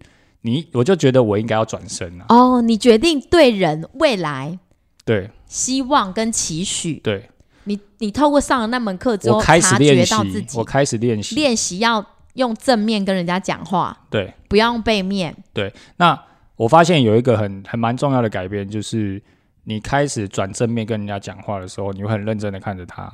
[0.48, 2.26] 你我就觉得我应该要转身了。
[2.30, 4.58] 哦，你决定对人未来
[5.04, 6.96] 对希望跟期许。
[7.04, 7.30] 对，
[7.66, 10.16] 你你透过上了那门课之后，开始练习，
[10.56, 12.04] 我开始练习练习要
[12.36, 15.36] 用正面跟人家讲话，对，不要用背面。
[15.52, 16.18] 对，那
[16.56, 19.22] 我发现有一个很很蛮重要的改变，就是
[19.66, 23.12] 你开始转正面跟人家讲话的时候，你会很认真的看着他。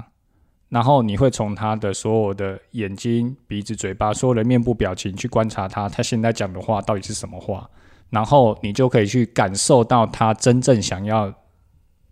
[0.73, 7.69] 然后你会从他的所有的眼睛、鼻子、嘴巴、所有的面部表情去观察他，他现在讲的话到底是什么话，
[8.09, 11.31] 然后你就可以去感受到他真正想要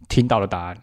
[0.07, 0.77] 听到的答案。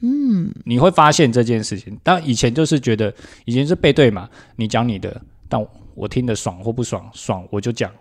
[0.00, 5.62] 嗯，你会发现这件事情，但以前就是觉得以前是背对嘛，你讲你的，但
[5.94, 7.92] 我听得爽或不爽，爽我就讲。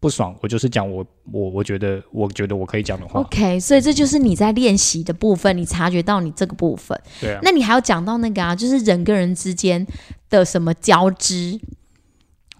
[0.00, 3.20] 不爽，我就是讲我我我觉得我觉得我可以讲的话。
[3.20, 7.00] OK，所以这就是你在练习的部分，你察觉到你这个部分。
[7.20, 7.40] 对啊。
[7.42, 9.86] 那你还要讲到那个啊，就是人跟人之间
[10.30, 11.58] 的什么交织？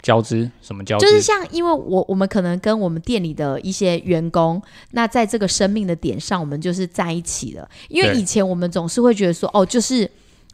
[0.03, 0.51] 交织？
[0.62, 1.07] 什么交织？
[1.07, 4.61] 就是像，因为我我们可能跟我们店里的一些员工，
[4.92, 7.68] 那在这个生命的点上，我们就是在一起了。
[7.88, 10.09] 因为以前我们总是会觉得说，哦，就是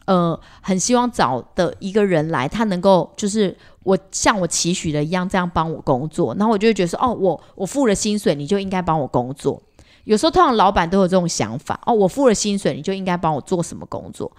[0.05, 3.55] 呃，很希望找的一个人来，他能够就是。
[3.85, 9.61] 我像我期许的一样，这样帮我工作，然后我就会觉得说，哦，我我付了薪水，你就应该帮我工作。
[10.05, 14.31] 有时候通常老板都有这种想法，哦，我付了薪水，你就应该帮我做什么工作。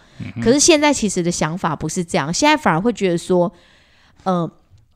[0.43, 3.53] 可是现在其实的想法不是这样，现在反而会觉得说，
[4.25, 4.51] 呃，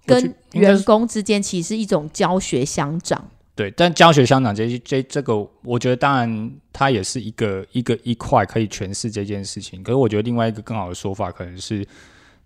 [0.04, 3.24] 跟员工之间其实是一种教学相长。
[3.62, 9.82] 对，但教学相长这这这个，我觉得当然它也是一个一个一块可以诠释这件事情。
[9.82, 11.86] 可是我觉得另外一个更好的说法可能是。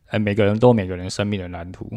[0.09, 1.90] 哎，每个人都有每个人生命的蓝图，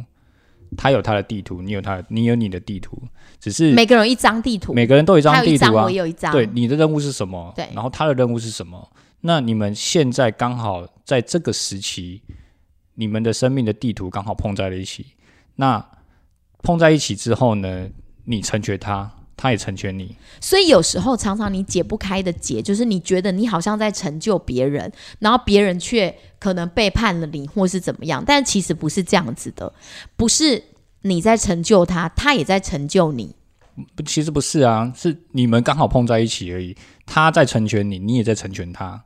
[0.76, 2.98] 他有他的地图，你有他的，你有你的地图，
[3.40, 5.84] 只是每个人一张地图，每个人都有一张地图啊。
[5.84, 7.54] 我有一张，对，你的任务是什么？
[7.56, 8.92] 对，然后他的任务是什么？
[9.22, 12.24] 那你们现在刚好在这个时期，
[12.96, 15.06] 你们的生命的地图刚好碰在了一起。
[15.58, 15.86] 那
[16.64, 17.90] 碰在一起之后呢？
[18.28, 19.12] 你成全他。
[19.40, 28.24] 他也成全你，所以有时候常常你解不开的结，就是你觉得你好像在成就别人，然后别人却可能背叛了你，或是怎么样。
[28.26, 29.72] 但其实不是这样子的，
[30.16, 30.64] 不是
[31.04, 33.36] 你在成就他，他也在成就你。
[33.96, 36.76] 不，其实不是啊，是你们刚好碰在一起而已。
[37.06, 39.00] 他在成全你，你也在成全他，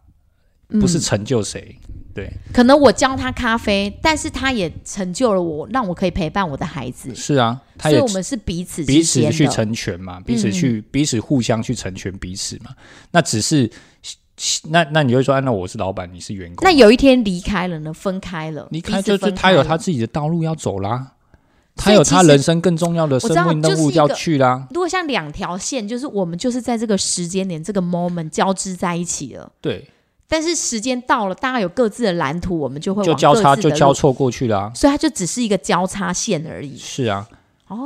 [0.80, 1.78] 不是成就谁。
[2.14, 7.16] 对，可能我教他咖啡，但是他也成就了我，让我可以陪伴我的孩子。
[7.16, 12.72] 是啊，所以我们是彼此彼此去成全嘛，彼此去彼此互相去成全彼此嘛。
[13.12, 13.72] 那只是
[14.64, 16.66] 那那你会说，那我是老板，你是员工。
[16.66, 17.94] 那有一天离开了呢？
[17.94, 21.14] 分开了，离开就是他有他自己的道路要走啦，
[21.78, 24.68] 他有他人生更重要的生命任务要去啦。
[24.72, 29.50] 如果像两条线，就是我们就是在这个时间点这个 moment 交织在一起了。
[29.62, 29.88] 对。
[30.32, 36.78] 但是时间到了，大家有各自的蓝图，我们就会就交叉就交错过去了，所以它就只是一个交叉线而已。
[36.78, 37.28] 是啊，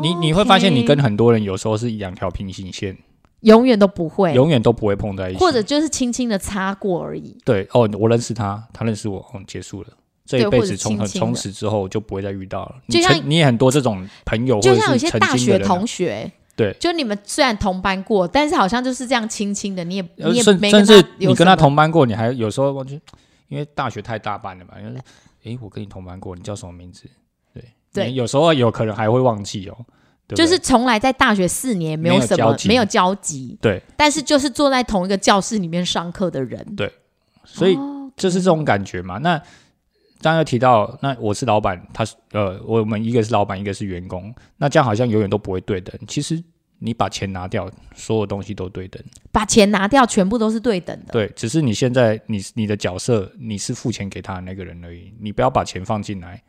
[0.03, 2.95] 你你会发现，你跟很多人有时候是一两条平行线，
[3.39, 7.35] 永远都不会，永远都不会碰在一起，或者就是轻轻的擦过而已。
[7.43, 9.87] 对哦，我认识他，他认识我，哦，结束了，
[10.23, 12.75] 这一辈子从从此之后就不会再遇到了。
[12.89, 16.31] 就像你也很多这种朋友，就像有些大学同学。
[16.55, 22.99] 对，就你们虽然同班过，但是好像就是这样轻轻的，你也你也没甚至你跟他同班过，你还有时候忘记
[23.47, 24.99] 因为大学太大班了嘛，因为
[25.43, 27.03] 哎，我跟你同班过，你叫什么名字？
[27.53, 27.63] 对。
[27.93, 29.77] 对，有时候有可能还会忘记哦，
[30.35, 36.91] 就是从来在大学四年没有什么没有交集，对，但是就是坐在同一个教室里面上课的人，对，
[37.45, 37.77] 所以
[38.17, 39.17] 就是这种感觉嘛。
[39.19, 39.41] 那
[40.25, 45.95] 刚刚提到，那我是老板，他是呃，我们一个是老板，一个是员工，那这样好像永远都不会对等。
[46.07, 46.43] 其实
[46.79, 48.99] 你把钱拿掉，所有东西都对等。
[49.31, 51.11] 把钱拿掉，全部都是对等的。
[51.13, 56.41] 对，只是你现在你你的角色你是付钱给他的那个人而已，你不要把钱放进来，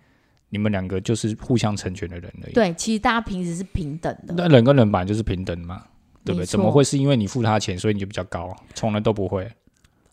[0.49, 2.55] 你们两个就是互相成全的人而已。
[2.55, 4.33] 对，其实大家平时是平等的。
[4.35, 5.85] 那人跟人本来就是平等嘛，
[6.25, 6.47] 对不对？
[6.47, 8.57] 怎么会是因为你付他钱，所以你就比较高？
[8.73, 9.47] 从来都不会。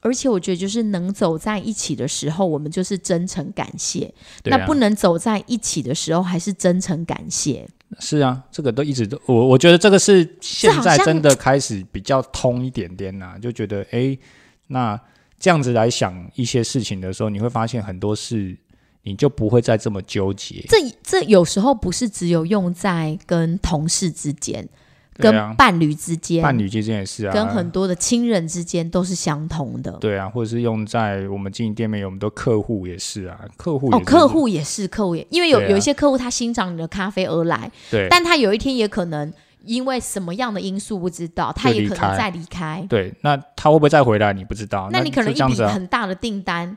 [0.04, 7.68] 而且我觉得，就是能走在一起的时候，我们就是真诚感谢；那不能走在一起的时候，还是真诚感谢。
[7.99, 14.18] 是啊，这个都一直都我我觉得这个是现在真的开始比较通一点点呐，就觉得哎，
[14.68, 14.99] 那
[15.39, 18.58] 这样子来想一些事情的时候，你会发现很多事
[19.04, 20.66] 你就不会再这么纠结。
[20.68, 24.68] 这这有时候不是只有用在跟同事之间。
[25.16, 29.91] 跟伴侣之间，伴侣之间也是啊，跟很多的亲人之间都是相同的。
[29.93, 39.32] 对啊，或者是用在我们经营店面，有很多客户也是啊，客户哦，客户也是客户，也因为有有一些客户他欣赏你的咖啡而来，对，但他有一天也可能
[39.64, 42.86] 因为什么样的因素不知道，他也可能再离开。
[42.89, 44.34] 对，那他会不会再回来？
[44.34, 44.89] 你不知道。
[44.91, 46.76] 那你可能一笔很大的订单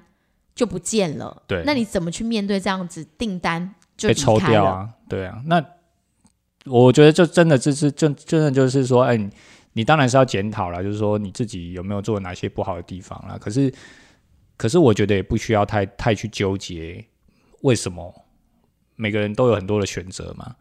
[0.54, 1.42] 就不见了。
[1.46, 4.88] 对，那你怎么去面对这样子订单就被抽掉啊？
[5.08, 5.64] 对啊，那。
[6.66, 9.16] 我觉得就真的就是真真的就是说，哎，
[9.72, 13.38] 你当然是要检讨了，就是说你自己有没有做哪些不好的地方了。
[13.38, 13.72] 可是，
[14.56, 17.04] 可是我觉得也不需要太太去纠结
[17.62, 18.26] 为什么
[18.96, 20.56] 每个人都有很多的选择嘛。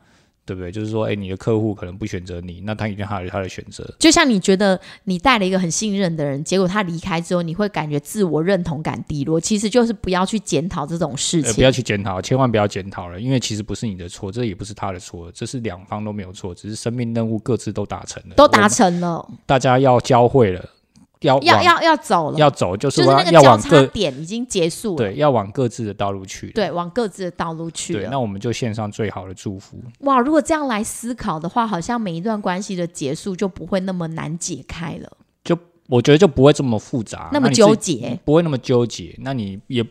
[0.46, 0.72] 对不对？
[0.72, 3.84] 就是说，哎，你的客户可能不选择你，那他一定还有他的选择。
[3.98, 9.40] 就像你觉得你带了一个很信任的人，结果他离开之后，你会感觉自我认同感低落。
[9.40, 20.70] 其实就是不要去检讨这种事情，不要去检讨，千万不要检讨了，因为其实不是你的错，这也不是他的错，这是两方都没有错，只是生命任务各自都达成了，都达成了，大家要教会了。
[21.26, 27.94] 要要要要走了，要走就是那个交叉点已经结束了，对，要往各自的道路去，对，往各自的道路去。
[27.94, 29.78] 对，那我们就献上最好的祝福。
[30.02, 35.12] 哇，如果这样来思考的话，好像每一段关系的结束就不会那么难解开了，
[35.44, 35.58] 就
[35.88, 39.16] 我觉得就不会这么复杂，那么纠结，不会那么纠结。
[39.20, 39.84] 那你也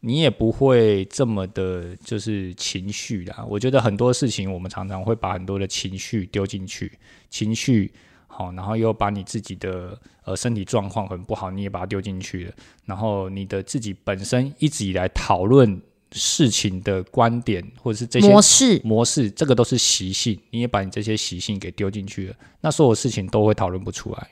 [0.00, 3.44] 你也不会这么的，就是情绪啦。
[3.48, 6.98] 我觉得很多事情，我们常常会把很多的情绪丢进去，
[7.28, 7.92] 情绪。
[8.38, 12.52] 好，然后又把你自己的呃身体状况很不好，你也把它丢进去了。
[12.84, 15.82] 然后你的自己本身一直以来讨论
[16.12, 24.28] 事情的观点，或者是这些模式模式，这个都是习性，你也把你这些习性给丢进去了，那所有事情都会讨论不出来，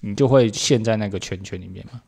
[0.00, 2.02] 你就会陷在那个圈圈里面嘛。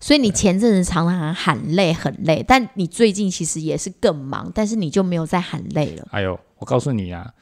[0.00, 6.06] 所以你前阵子常常喊累，很累，但你最近其实也是更忙，但是你就没有再喊累了。
[6.10, 7.32] 哎呦，我告诉你啊，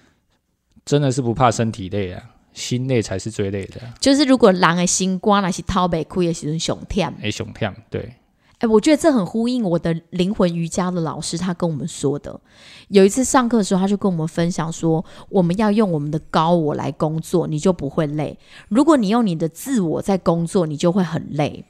[0.84, 2.22] 真的是不怕身体累啊。
[2.56, 8.16] 心累才是最累的，就是如果狼的心瓜那是掏北哭也是种熊跳，哎熊跳，对，
[8.60, 12.40] 哎，我觉得这很呼应我的灵魂瑜伽的老师他跟我们说的。
[12.88, 18.34] 有一次上课的时候，他就跟我们分享说，我们要用我们的高我来工作，你就不会累；
[18.68, 21.62] 如果你用你的自我在工作，你就会很累。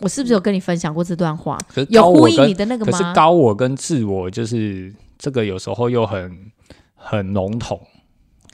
[0.00, 1.56] 我是不是有跟你分享过这段话？
[1.88, 2.90] 有呼应你的那个吗？
[2.90, 6.50] 可是高我跟自我就是这个有时候又很
[6.96, 7.80] 很笼统，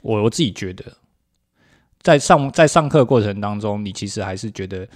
[0.03, 0.83] 我我自己觉得。
[2.05, 4.87] 在上在上课过程当中，你其实还是觉得，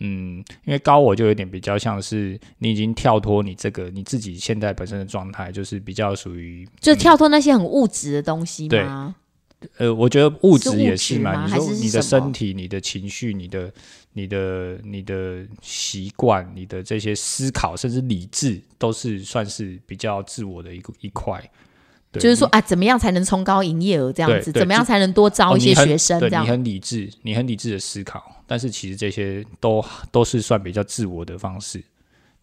[0.00, 9.14] 嗯，因为高我就有点比较像是你已经跳脱你这个你自己现在本身的状态，就是比较属于就跳脱那些很物质的东西吗？
[9.76, 11.44] 呃，我觉得物质也是嘛。
[11.44, 13.70] 你说你的身体、你的情绪、你的、
[14.14, 21.42] 你的、你的习惯、你的这些思考，甚至理智，都是算是比较自我的一个一块。
[22.20, 24.12] 就是说啊，怎么样才能冲高营业额？
[24.12, 26.18] 这样子，怎么样才能多招一些学生？
[26.20, 31.82] 这样，你很理智，你很理智的思考，但是其实这些都都是算比较自我的方式。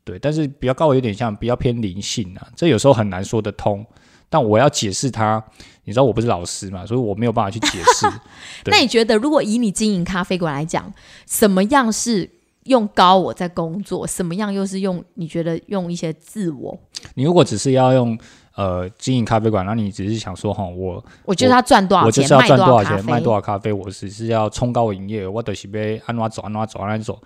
[0.03, 3.85] 对，但是比较高，有点像比较偏灵性啊，这有时候很难说得通。
[4.29, 5.43] 但我要解释它，
[5.83, 8.07] 你知道我不是老师嘛，所以我没有办法去解释。
[8.65, 10.91] 那你觉得，如果以你经营咖啡馆来讲，
[11.27, 12.29] 什么样是
[12.63, 14.07] 用高我在工作？
[14.07, 16.79] 什么样又是用你觉得用一些自我？
[17.15, 18.17] 你如果只是要用。
[18.55, 27.21] 呃，经营咖啡馆，那你只是想说哈，我我就是要赚多少钱，我就是要赚多少钱，卖多少咖啡，我只是要冲高营业，我都是被按哪走按哪走按哪走。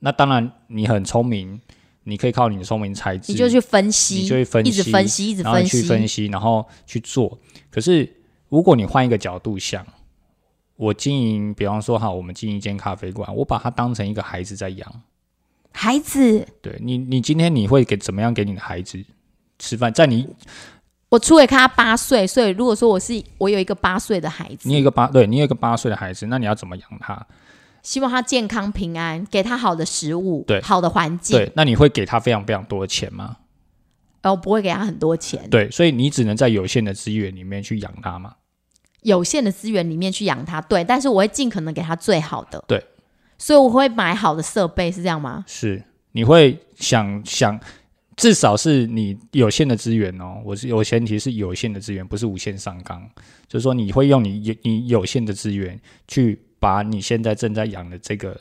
[0.00, 1.60] 那当然，你很聪明，
[2.02, 7.38] 你可以靠你的聪明才智，你就去分析，你就会分析，一直分析，一直分析，去分析，然后去做。
[7.70, 8.12] 可是，
[8.48, 9.86] 如果你换一个角度想，
[10.76, 15.02] 我经营，比方说哈，我们经营一间咖啡馆，我把它当成一个孩子在养，
[15.72, 19.02] 孩子，对你，你今天你会给怎么样给你的孩子？
[19.58, 20.28] 吃饭，在你
[21.08, 27.26] 我初伟看他八岁，所以如果说我是我有一个八岁的孩子，你有一个八对，你有一个八岁的孩子，那你要怎么养他？
[27.82, 31.36] 希望他健康平安，给他好的食物，对，好的环境。
[31.38, 33.36] 对，那你会给他非常非常多的钱吗？
[34.24, 35.48] 哦，不会给他很多钱。
[35.48, 38.34] 对，所以你只能在有限的资源里面去养他嘛。
[39.02, 42.84] 有限的资源里面去养他，对，但是我会尽可能给他最好的，对，
[43.38, 45.44] 所以我会买好的设备，是这样吗？
[45.46, 47.60] 是，你会想想，
[48.16, 53.06] 至少是你有限的资源哦，我是有前提是有限的资源，不是无限上纲，
[53.46, 58.40] 就是说你会用你有你有限的资源去把你现在正在养的这个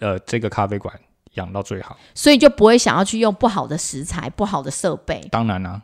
[0.00, 0.98] 呃这个咖啡馆
[1.34, 5.20] 养到最好，所以就不会想要去用不好的食材、不好的设备。
[5.30, 5.82] 当然啦。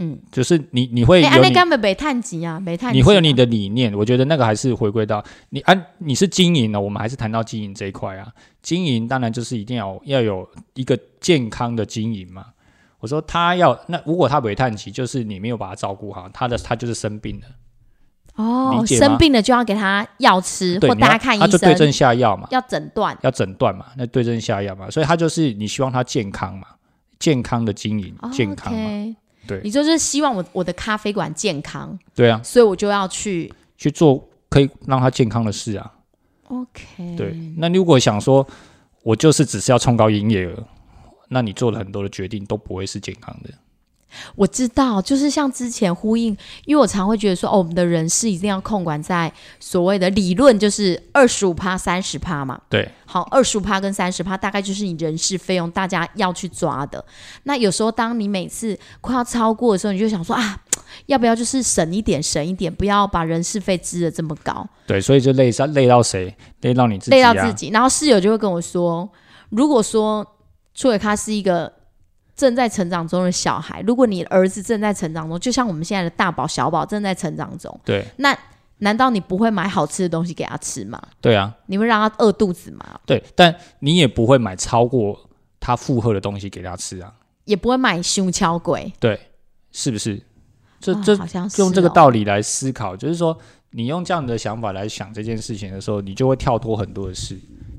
[0.00, 2.94] 嗯，就是你你会有那根本没探及啊，没碳。
[2.94, 8.28] 你会有你的理念，我觉得那个还是回归到你啊，你是经营的，我们还是谈到经营这一块啊。
[8.62, 12.46] 经营当然就是一定要要有一个健康的经营嘛。
[13.00, 17.46] 我说他要那如果他没探及，就是你没有把他照顾好，他的他就是生病了。
[18.36, 24.88] 哦，生病了就要给他药吃，或大家看医生，就对症下药嘛，要诊断，要诊断嘛，那对症下药嘛。
[24.88, 26.68] 所以他就是你希望他健康嘛，
[27.18, 29.16] 健康的经营，健康嘛。
[29.48, 35.90] 对，你就是希望我我的咖啡馆健康，对啊，所以我就要去去做可以让他健康的事啊。
[36.44, 38.46] OK，对，那如果想说
[39.02, 40.64] 我就是只是要冲高营业额，
[41.28, 43.50] 那你做了很多的决定都不会是健康的。
[44.36, 52.60] 我知道，就是像之前呼应，因为我常会觉得说，哦，我们的人事一定要控管在所谓的理论，就是二十五趴、三十趴嘛。
[52.68, 57.04] 对，好，二十五趴跟三十趴，大概就是你人事费用，大家要去抓的。
[57.42, 60.58] 那有时候，当你每次快要超过的时候，你就想说啊，
[61.06, 64.66] 要不要就是省一点，省一点，不要把人事费支的这么高。
[64.86, 66.34] 对，所以就累到累到谁？
[66.62, 67.68] 累到你自己，累到自己。
[67.68, 69.08] 然后室友就会跟我说，
[69.50, 70.26] 如果说
[70.74, 71.77] 出伟他是一个。
[72.38, 78.34] 正在成长中的小孩，如果你儿子正在成长中，就像我们现在的大宝、小宝正在成长中，对，那
[78.78, 81.02] 难道你不会买好吃的东西给他吃吗？
[81.20, 83.00] 对啊，你会让他饿肚子吗？
[83.04, 85.18] 对，但你也不会买超过
[85.58, 87.12] 他负荷的东西给他吃啊，
[87.44, 89.20] 也不会买胸敲鬼，对，
[89.72, 90.22] 是不是？
[90.78, 93.36] 这这好像用这个道理来思考，就是说，
[93.72, 97.36] 你用这样的想法来想这件事情的时候，你就会跳脱很多的事，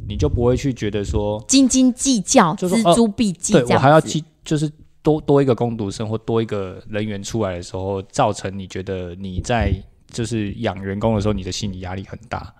[0.10, 4.22] 你就不会去觉得说斤斤计较、锱铢必计，对我还要计。
[4.50, 4.68] 就是
[5.04, 9.72] 多多一个工读生或多一个人员出来的时候，造成你觉得你在
[10.08, 12.52] 就是养员工的时候，你的心理压力很大。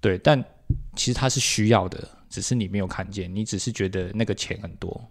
[0.00, 0.40] 对，但
[0.94, 5.02] 其实他是需要的，只是你没有看见，你只是觉得那个钱很多。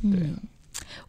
[0.00, 0.32] 对，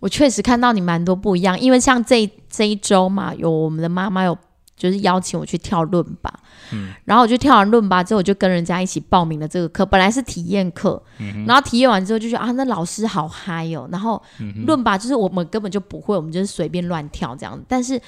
[0.02, 4.38] 我确实看到你蛮多不一样，因为像这这一周嘛，有我们的妈妈有。
[4.80, 6.34] 就是邀请我去跳论吧，
[6.72, 9.86] 嗯，然后我就跳完论吧之后，我就跟人家一起报名了这个课。
[9.86, 13.88] 本来是体验课，嗯，然后体验完之后就觉得啊，那老师好嗨哦。
[13.92, 14.20] 然后
[14.66, 17.62] 论吧就是我们根本就不会，我们就是随便乱跳这样。
[17.68, 18.02] 但是。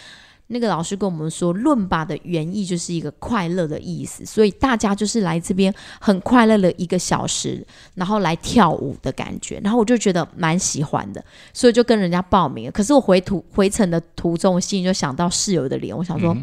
[0.52, 11.24] 那个老师跟我们说，论吧的原意就是一个快乐的意思，所以大家就是来这边很快乐的一个小时，然后来跳舞的感觉，然后我就觉得蛮喜欢的，
[11.54, 12.72] 所以就跟人家报名了。
[12.72, 16.36] 可是我回途回程的途中，我心里就想到室友的脸，我想说，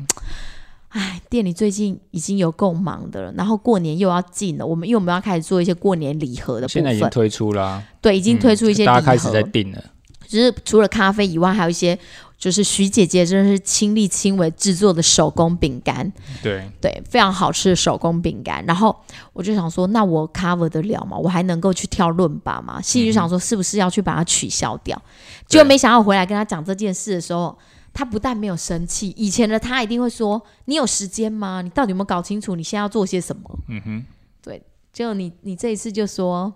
[0.88, 9.84] 哎，店里最近已经有够忙的了，然后过年又要进了，我们因为我们要开始做一些过年礼盒的部分，现在已经推出了，对，已经推出一些，大家开始在订了，
[10.26, 11.98] 就是除了咖啡以外，还有一些。
[12.38, 16.10] 就是徐姐姐真的是亲力亲为制作的手工饼干，
[16.40, 18.64] 对对，非常好吃的手工饼干。
[18.64, 18.96] 然后
[19.32, 21.18] 我就想说，那我 cover 得了吗？
[21.18, 22.80] 我还能够去跳论吧吗？
[22.80, 24.96] 心里就想说，是不是要去把它取消掉？
[25.48, 27.58] 结果没想到回来跟他讲这件事的时候，
[27.92, 31.60] 他不但没有生气，以前的他一定会说：“你有时间吗？
[31.60, 34.06] 你到底有没有搞清楚你现在要做些什么？”嗯哼，
[34.40, 34.62] 对。
[34.92, 36.54] 结果你你这一次就说。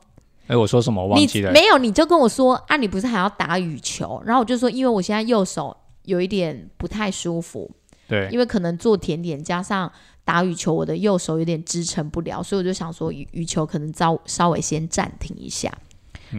[0.52, 1.06] 哎，我说什么？
[1.06, 1.50] 忘记了。
[1.50, 4.22] 没有，你就跟我说啊，你不是还要打羽球？
[4.26, 5.74] 然后我就说，因为我现在右手
[6.04, 7.70] 有一点不太舒服，
[8.06, 9.90] 对，因为可能做甜点加上
[10.24, 15.72] 打羽球，我的右手有点支撑不了，所以我就想说羽羽球可能稍稍微先暂停一下。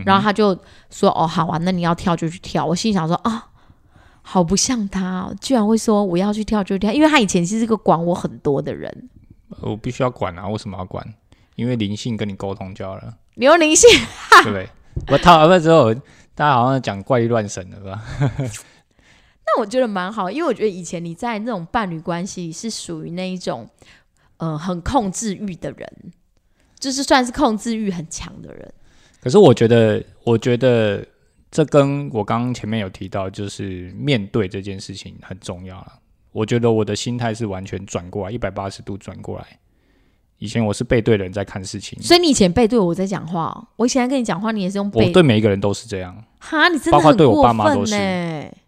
[0.06, 0.58] 然后他就
[0.90, 3.48] 说：“哦，好啊，那你要跳就去跳。”我心想说：“啊，
[4.24, 9.10] 好不像他，居然会说我要去跳就跳，因为他以前是个管我很多的人。”
[9.62, 10.48] 我必须要管啊！
[10.48, 11.04] 为什么要管？
[11.56, 13.14] 因为灵性跟你沟通就好了。
[13.36, 13.90] 刘灵性，
[14.44, 14.70] 对不对？
[15.08, 15.94] 我套完了之后，
[16.36, 18.04] 大家好像讲怪力乱神了，是吧？
[19.46, 23.68] 那我觉得蛮好，因为我觉得以前你在那种伴侣关系是属于那一种，
[24.38, 26.14] 呃，很控制欲的人，
[26.80, 28.74] 就是算是控制欲很强的人。
[29.20, 31.04] 可是我觉得，我觉得
[31.50, 35.94] 这跟我刚刚前面有提到，就是面对这件事情很重要了。
[36.32, 39.60] 我觉得我的心态是完全转过来，一百八十度转过来。
[40.44, 45.06] 以前我是背对人在看事情，所以你以前背对我在讲话，我以前跟你讲话，你也是用背。
[45.08, 47.96] 我对每一个人都是这样，哈，你真的包括对我爸妈都是。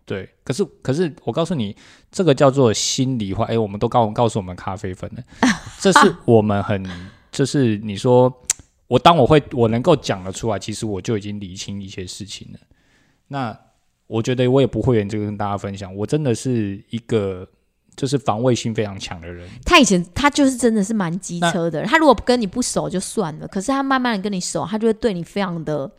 [0.06, 1.76] 对，可是可是我告诉你，
[2.10, 3.44] 这个叫做心里话。
[3.44, 5.24] 哎，我们都告告诉我们咖啡粉了，
[5.82, 6.82] 这是我们很
[7.30, 8.34] 就是你说
[8.88, 12.60] 我当我会我能够讲得出来，其实我就已经理清一些事情了。
[13.28, 13.60] 那
[14.08, 17.46] 我觉得我也不会这个跟大家分享，我真的是一个
[17.96, 19.48] 就是防卫心非常强的人。
[19.66, 25.89] 他以前他就是真的是蛮机车的，他如果跟你不熟就算了，可是他慢慢的跟你熟，他就会对你非常的，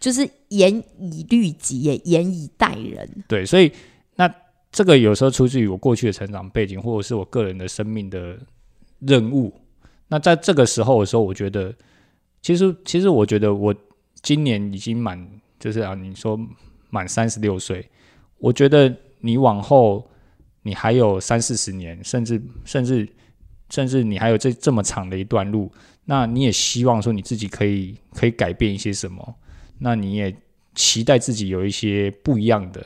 [0.00, 3.08] 就是严以律己，也严以待人。
[3.26, 3.72] 对，所以
[4.16, 4.32] 那
[4.70, 8.36] 这个有时候出自于我过去的成长背景，或者是我个人的生命的
[9.00, 9.52] 任务。
[10.08, 11.74] 那在这个时候的时候，我觉得，
[12.42, 13.74] 其实其实我觉得我
[14.22, 15.28] 今年已经满，
[15.60, 16.38] 就是啊，你说
[16.90, 17.88] 满三十六岁，
[18.38, 20.08] 我觉得你往后
[20.68, 23.08] 你还有三四十年，甚至甚至
[23.70, 25.72] 甚至你还有这这么长的一段路，
[26.04, 29.34] 那你也希望说你自己可以可以改变一些什么，
[29.78, 30.34] 那你也
[30.74, 32.82] 期待自己有一些不一样的，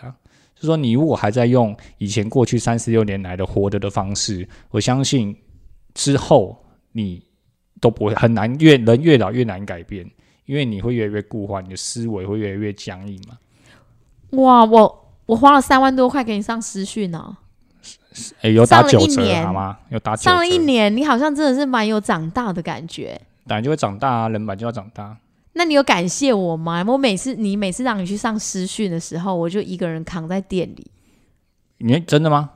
[0.55, 5.37] 就说你如果还在用以前过去三十六年来的活着的方式，我相信
[5.95, 6.59] 之后。
[6.95, 7.25] 你
[7.81, 10.07] 都不会很难越人越老越难改变，
[10.45, 13.39] 因为你会越来越固化，你的思维会越来越僵硬嘛。
[14.33, 17.39] 哇，我我花了三万多块给你上私训呢，
[18.43, 19.79] 哎，有打九折好吗？
[19.91, 23.21] 有打上了一年，你好像真的是蛮有长大的感觉。
[23.47, 25.17] 当然就会长大啊，人本就要长大。
[25.55, 26.85] 那你有感谢我吗？
[26.87, 30.91] 我每次你每次让你去上私训的时候，我就一个人扛在店里。
[31.79, 32.51] 你真的吗？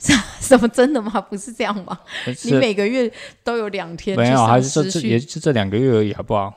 [0.40, 1.20] 什么真的吗？
[1.20, 1.98] 不是这样吗？
[2.44, 3.12] 你每个月
[3.44, 6.52] 都有两天没有，还是说这也就这两个月而已，好不好？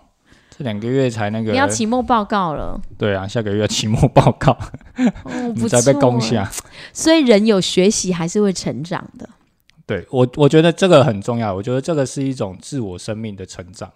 [0.58, 2.80] 这两个月才那个你要期末报告了。
[2.98, 4.58] 对啊，下个月要期末报告，
[5.60, 6.50] 不再被攻下。
[6.94, 9.28] 所以人有学习还是会成长的。
[9.86, 11.54] 对我，我觉得这个很重要。
[11.54, 13.92] 我觉得这个是一种自我生命的成长，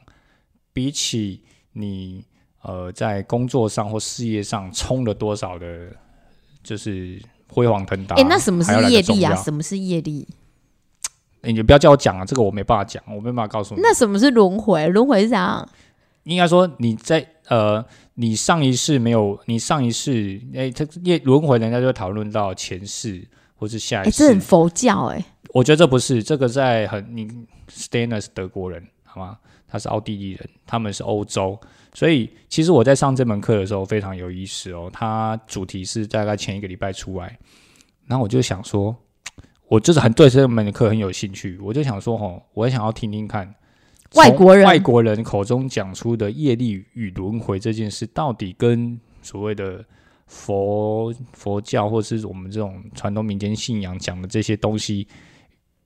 [0.73, 1.43] 比起
[1.73, 2.25] 你
[2.61, 5.89] 呃在工作上或事业上冲了多少的，
[6.63, 7.21] 就是。
[7.49, 8.13] 辉煌腾达。
[8.17, 9.33] 哎，那什么是业力啊？
[9.33, 10.27] 什么是业力？
[11.43, 13.79] 哎，你不要叫我讲啊，这个我没办法讲，我没办法告诉你。
[13.81, 14.85] 那什么是轮回？
[14.89, 15.65] 轮回是啥？
[16.27, 17.83] 应该说你在呃，
[18.15, 23.25] 你上一世没有，你上一世哎，这业轮回，人家就讨论到前世
[23.55, 24.17] 或是下一世。
[24.17, 25.23] 这很佛教哎。
[25.53, 27.27] 我觉得这不是这个，在很你
[27.69, 29.37] Stanner 是德国人好吗？
[29.69, 31.59] 他是奥地利人，他们是欧洲。
[31.93, 34.89] 所以，其实我在上这门课的时候非常有意思哦。
[34.93, 37.37] 它主题是大概前一个礼拜出来，
[38.05, 38.95] 然后我就想说，
[39.67, 41.57] 我就是很对这门课很有兴趣。
[41.59, 43.53] 我就想说，哦，我也想要听听看
[44.15, 49.83] 外国人外国人口中讲出的业力与轮回这件事，到底跟所谓的
[50.25, 55.07] 佛佛教或是我们这种传统民间信仰讲的这些东西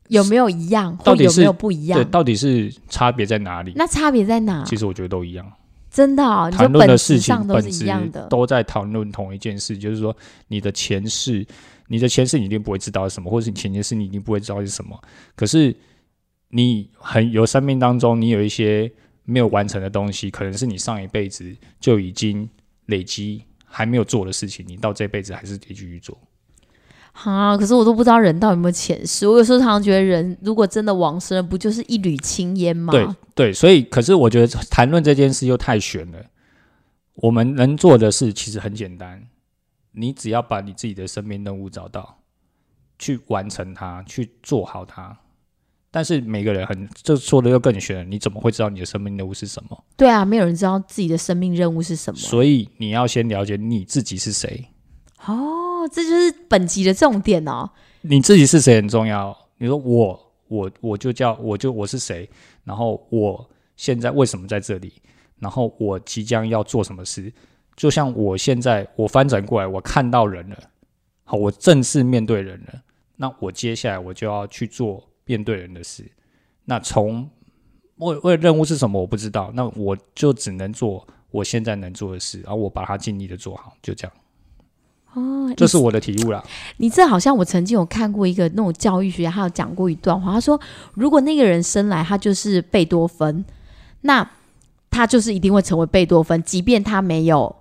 [0.08, 0.98] 有没有一样？
[1.04, 2.00] 到底有没有不一样？
[2.00, 3.74] 对，到底是差别在哪里？
[3.76, 4.64] 那差别在哪？
[4.66, 5.52] 其实我觉得都一样。
[5.90, 10.16] 真的啊，谈论的事情本质的，都在讨论同一件事，就是说
[10.48, 11.46] 你的前世，
[11.88, 14.98] 你的前世你一定不会知道是什么，或者是你前前世你一定不会知道是什么。
[15.36, 15.76] 可是
[16.52, 18.92] 你很有生命当中，你有一些
[19.24, 22.50] 没有完成的东西，可能是你上一辈子就已经
[22.86, 26.18] 累积还没有做的事情，你到这辈子还是得继续做。
[27.14, 27.58] 啊！
[27.58, 29.28] 可是我都不知道人到底有没有前世。
[29.28, 32.92] 我有时候常常觉得，人如果真的往生了，不就是一缕青烟吗？
[32.94, 36.20] 对对，所以可是我觉得谈论这件事又太悬了。
[37.16, 39.28] 我们能做的事其实很简单，
[39.92, 42.20] 你只要把你自己的生命任务找到，
[42.98, 45.20] 去完成它，去做好它。
[45.94, 49.84] 但是每个人很这说的又更悬了，你怎么会知道你的生命任务是什么？
[49.98, 52.18] 对啊，没有人知道自己的生命任务是什么。
[52.18, 54.70] 所以你要先了解你自己是谁。
[55.26, 57.70] 哦，这就是本集的重点哦。
[58.02, 59.38] 你自己是谁很重要。
[59.58, 62.28] 你说我，我，我就叫，我就我是谁？
[62.64, 64.94] 然后我现在为什么在这里？
[65.40, 67.32] 然后我即将要做什么事？
[67.76, 70.58] 就像我现在，我翻转过来，我看到人了。
[71.24, 72.82] 好，我正式面对人了。
[73.18, 76.04] 那我接下来我就要去做面对人的事。
[76.66, 77.30] 那从
[78.00, 79.00] 为为任务是什么？
[79.00, 79.50] 我不知道。
[79.54, 84.14] 那我就只能做我现在能做的事，然后我把它尽力的做好，就这样。
[85.14, 86.44] 哦，这是我的体悟啦。
[86.78, 90.34] 你这好像我曾经有看过一个那种教育学家，他有讲过一段话。
[90.34, 90.60] 他说，
[90.96, 93.46] 如果那个人生来他就是贝多芬，
[94.02, 94.30] 那
[94.90, 97.56] 他就是一定会成为贝多芬，即便他没有，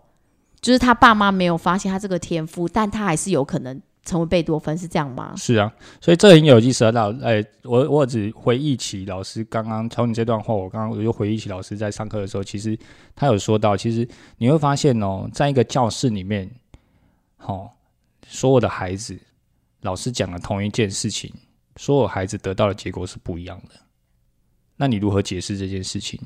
[0.61, 5.35] 就是他爸妈没有发现他这个天赋，但他还是有可能成为贝多芬，是这样吗？
[5.37, 6.91] 是啊，所以这很有意思啊。
[6.91, 12.79] 老哎，我我只回忆起老师刚刚从你这段话，我刚刚我就回忆起老师在上课的时候，其实
[13.15, 16.51] 他有说到，其实你会发现哦，在一个教室里面。
[17.37, 17.75] 好，
[18.27, 19.19] 所有的孩子，
[19.81, 21.33] 老师讲了同一件事情，
[21.77, 23.75] 所有孩子得到的结果是不一样的。
[24.77, 26.21] 那你如何解释这件事情？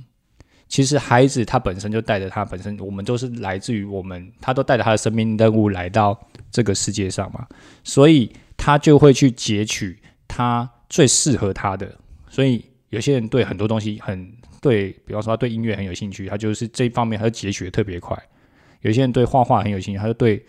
[0.69, 6.19] 其实孩子他本身就带着他本身，我们都是来自于我们，他都带着他的生命任务来到
[6.51, 7.47] 这个世界上嘛，
[7.85, 11.95] 所以他就会去截取他最适合他的。
[12.29, 18.21] 所以有些人对很多东西很对，比方说他对音乐很有兴趣，他就是这一方面他就截取的特别快。
[18.81, 20.45] 有些人对画画很有兴趣，他就对。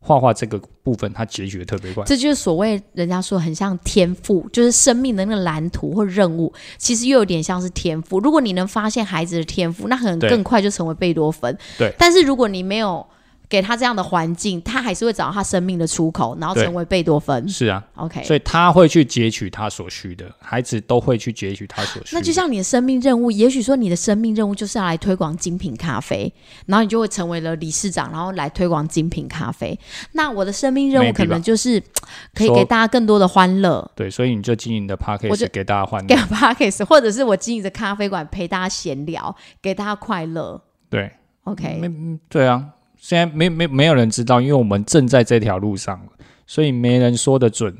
[0.00, 2.02] 画画这个部分，他结局特别快。
[2.04, 8.18] 这就是所谓人家说很像天赋，就是生命的那个蓝图或任务，其实又有点像是天赋。
[8.20, 11.56] 如果你能发现孩子的天赋，那可能更快就成为贝多芬。
[11.78, 13.06] 对，但是如果你没有。
[13.50, 17.46] 给他这样的环境，他还是会找到他生命的出口，然后成为贝多芬。
[17.48, 22.14] 是啊，OK，所以他会去截取他所需的，孩子都会去截取他所需。
[22.14, 26.32] 那就像你的生命任务，也许说你的生命任务就是要来推广精品咖啡，
[26.66, 29.76] 然后你就会成为了理事长，然后来推广精品咖啡。
[30.12, 31.82] 那我的生命任务可能就是
[32.32, 33.90] 可以给大家更多的欢乐。
[33.96, 40.62] 对，所以你就经营的 p a r k a s 给大家欢乐，给 p a r k a s 或者是我经营的咖啡馆陪大家闲聊，给大家快乐。
[40.88, 41.10] 对
[41.42, 42.68] ，OK，嗯对啊。
[43.00, 45.98] 现在没没没有人知道，因为我们正在这条路上，
[46.46, 47.74] 所以没人说得准。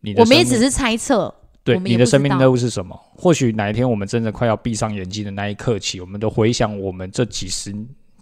[0.00, 1.32] 你的我们也只是猜测。
[1.62, 3.00] 对，你的生命任务是什么？
[3.16, 7.74] 或许哪一天我们真的快要闭上眼睛的那一刻起，我们都回想我们这几十、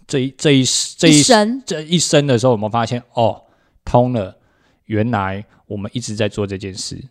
[0.07, 0.63] 这一、这一、
[0.97, 3.41] 这一生、这一生的时候，我们发现哦，
[3.83, 4.37] 通了，
[4.85, 7.03] 原来我们一直在做这件事。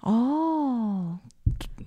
[0.00, 1.18] 哦，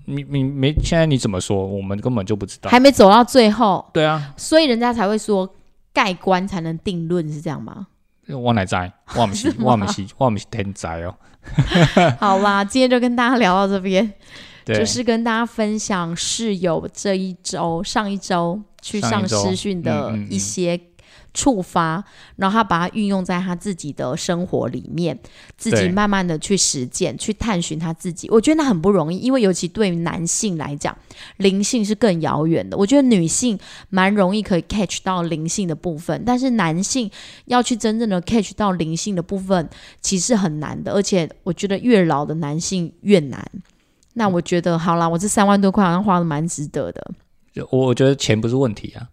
[0.05, 1.65] 你你没现在你怎么说？
[1.65, 3.85] 我们根本就不知道，还没走到最后。
[3.93, 5.51] 对啊，所以人家才会说。
[5.93, 7.87] 盖棺才能定论是这样吗？
[8.27, 11.15] 我哪在，我们 是，我们是，我们是天才哦。
[12.19, 14.13] 好啦，今天就跟大家聊到这边，
[14.65, 20.79] 就是跟大家分享室友这一周、上一周去上师训的一些。
[21.33, 22.03] 触发，
[22.35, 25.17] 然后他把它运用在他自己的生活里面，
[25.57, 28.29] 自己慢慢的去实践、去探寻他自己。
[28.29, 30.95] 我觉得那很不容易，因为尤其对于男性来讲，
[31.37, 32.77] 灵性是更遥远的。
[32.77, 33.57] 我觉得女性
[33.89, 37.09] 蛮容易可以 catch 到灵性的部分，但是男性
[37.45, 39.69] 要去真正的 catch 到灵性的部分，
[40.01, 40.93] 其实很难的。
[40.93, 43.43] 而且我觉得越老的男性越难。
[44.13, 47.11] 那我觉得好啦，我这三万多块好像花的蛮值得的。
[47.69, 49.09] 我我觉得钱不是问题啊。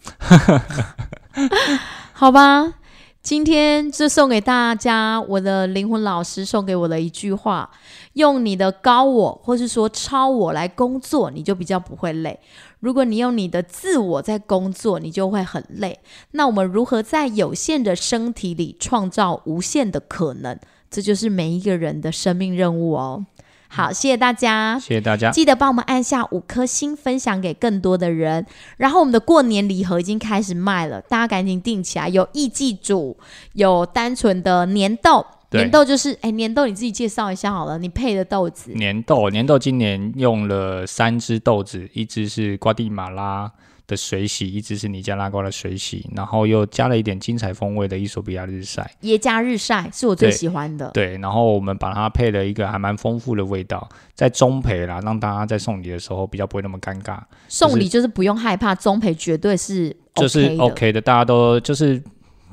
[2.20, 2.74] 好吧，
[3.22, 7.70] 今天就送给大家我的灵魂老师送给我的一句话：
[8.12, 12.38] 用你的高我，或是说超我来工作，你就比较不会累；
[12.80, 15.98] 如果你用你的自我在工作，你就会很累。
[16.32, 20.58] 那我们如何在有限的身体里创造无限的可能？
[20.90, 23.24] 这就是每一个人的生命任务哦。
[23.72, 28.44] 好，谢谢大家，谢谢大家，记得帮我们按下五颗星，分享给更多的人。
[28.78, 32.08] 然后我们的过年礼盒已经开始卖了，大家赶紧订起来。
[32.08, 33.16] 有艺伎组，
[33.52, 38.72] 有单纯的年豆，年豆就是哎，年豆你自己介绍一下好了，你配的豆子。
[38.72, 43.52] 年豆，年豆今年用了三只豆子，一只是瓜地马拉。
[43.90, 50.88] 的水洗，一直是尼加拉瓜的水洗，然后又加了一点精彩风味的伊索比亚日晒，耶加日晒是我最喜欢的。
[50.94, 57.18] 对，然后我们把它配了一个还蛮丰富的味道，在中培啦，让大家在送礼的时候比较不会那么尴尬。
[57.48, 62.00] 送礼就是不用害怕，中培绝对是就是 OK 的，大家都就是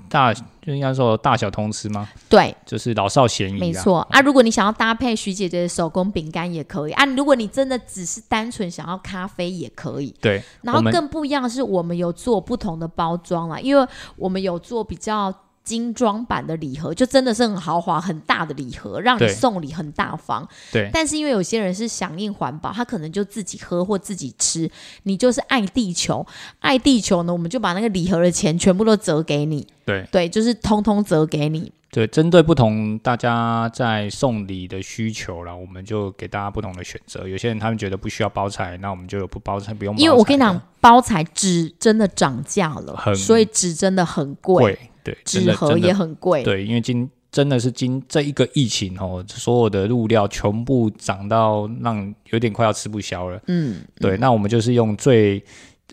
[0.10, 0.34] 大。
[0.34, 2.10] 就应该说大小通吃吗？
[2.28, 3.58] 对，就是老少咸宜。
[3.58, 7.05] 没错啊，如果你想要搭配徐姐姐的手工饼干也可以啊。
[7.05, 10.14] 如果你真的只是单纯想要咖啡也可以。
[10.20, 13.88] 对，然后更不一样的是，我们有做不同的包装啦，因为
[14.18, 15.34] 我们有做比较。
[15.68, 20.47] 精装版的礼盒就真的是很豪华、很大的礼盒，让你送礼很大方。
[20.72, 24.72] 对，但是因为有些人是响应环保，他可能就自己喝或自己吃。
[25.03, 26.26] 你就是爱地球，
[26.59, 29.68] 爱地球呢，我们就把那个礼盒的钱全部都折给你。
[29.86, 31.70] 对，对，就是通通折给你。
[31.90, 37.28] 对，针对不同大家在送礼的需求了，我们就给大家不同的选择。
[37.28, 39.96] 有些人他们觉得不需要包材，那我们就有不包材，不用。
[39.98, 44.78] 因为我跟你讲，包材纸真的涨价了，所以纸真的很贵。
[45.04, 46.44] 对，纸盒也很贵。
[46.44, 53.42] 对，因为今真的是今这一个疫情哦，所有的物料全部涨到让有点快要吃不消了。
[53.48, 55.42] 嗯，对，那我们就是用最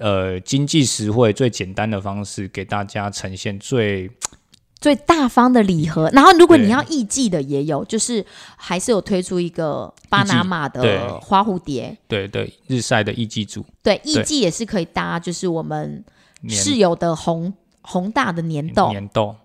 [0.01, 4.11] 呃经济实惠、最简单的方式给大家呈现最
[4.85, 6.11] 最大方的礼盒。
[6.13, 8.23] 然后，如果你要艺伎的也有，就是
[8.55, 11.97] 还是有推出一个巴拿马的花蝴蝶。
[12.07, 13.65] 对对，日晒的艺伎组。
[13.83, 16.05] 对，艺伎也是可以搭，就是我们
[16.51, 17.51] 室友的宏。
[17.87, 19.37] 宏大的年豆，年豆，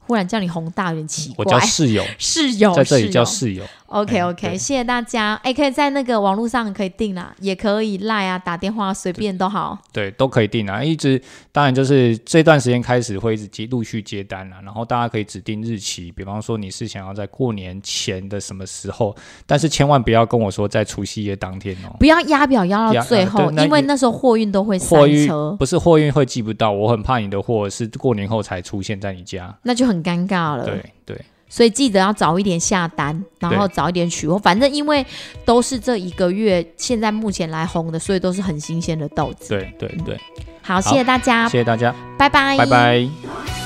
[0.00, 1.44] 忽然叫你宏大有点奇怪。
[1.44, 3.64] 我叫室友， 室友在这里叫室友。
[3.92, 5.34] OK OK，谢谢大家。
[5.42, 9.78] 哎，可以在那个网络上可以订啦，也可以赖啊，打电话随便都好。
[9.92, 10.82] 对，都可以订啊。
[10.82, 11.20] 一直
[11.52, 19.14] 当然就是这段时间开始会一直接陆续接单了，然后大家可以指定日期，比方说你是想要在过年前的什么时候，
[19.46, 30.64] 但是千万不要跟我说在除夕夜当天哦，不要压表压到最后，因为那时候货运都会塞车，不是货运会寄不到，我很怕你的货是过年后才出现在你家，那就很尴尬了。
[30.64, 31.24] 对对。
[31.52, 34.38] 所以记得要早一点下单，然后早一点取货。
[34.38, 35.04] 反正因为
[35.44, 39.50] 都是这一个月现在目前来红的，所以都是很新鲜的豆子。
[39.50, 40.18] 对对对，
[40.62, 43.61] 好，谢谢大家，谢谢大家，拜拜，拜拜。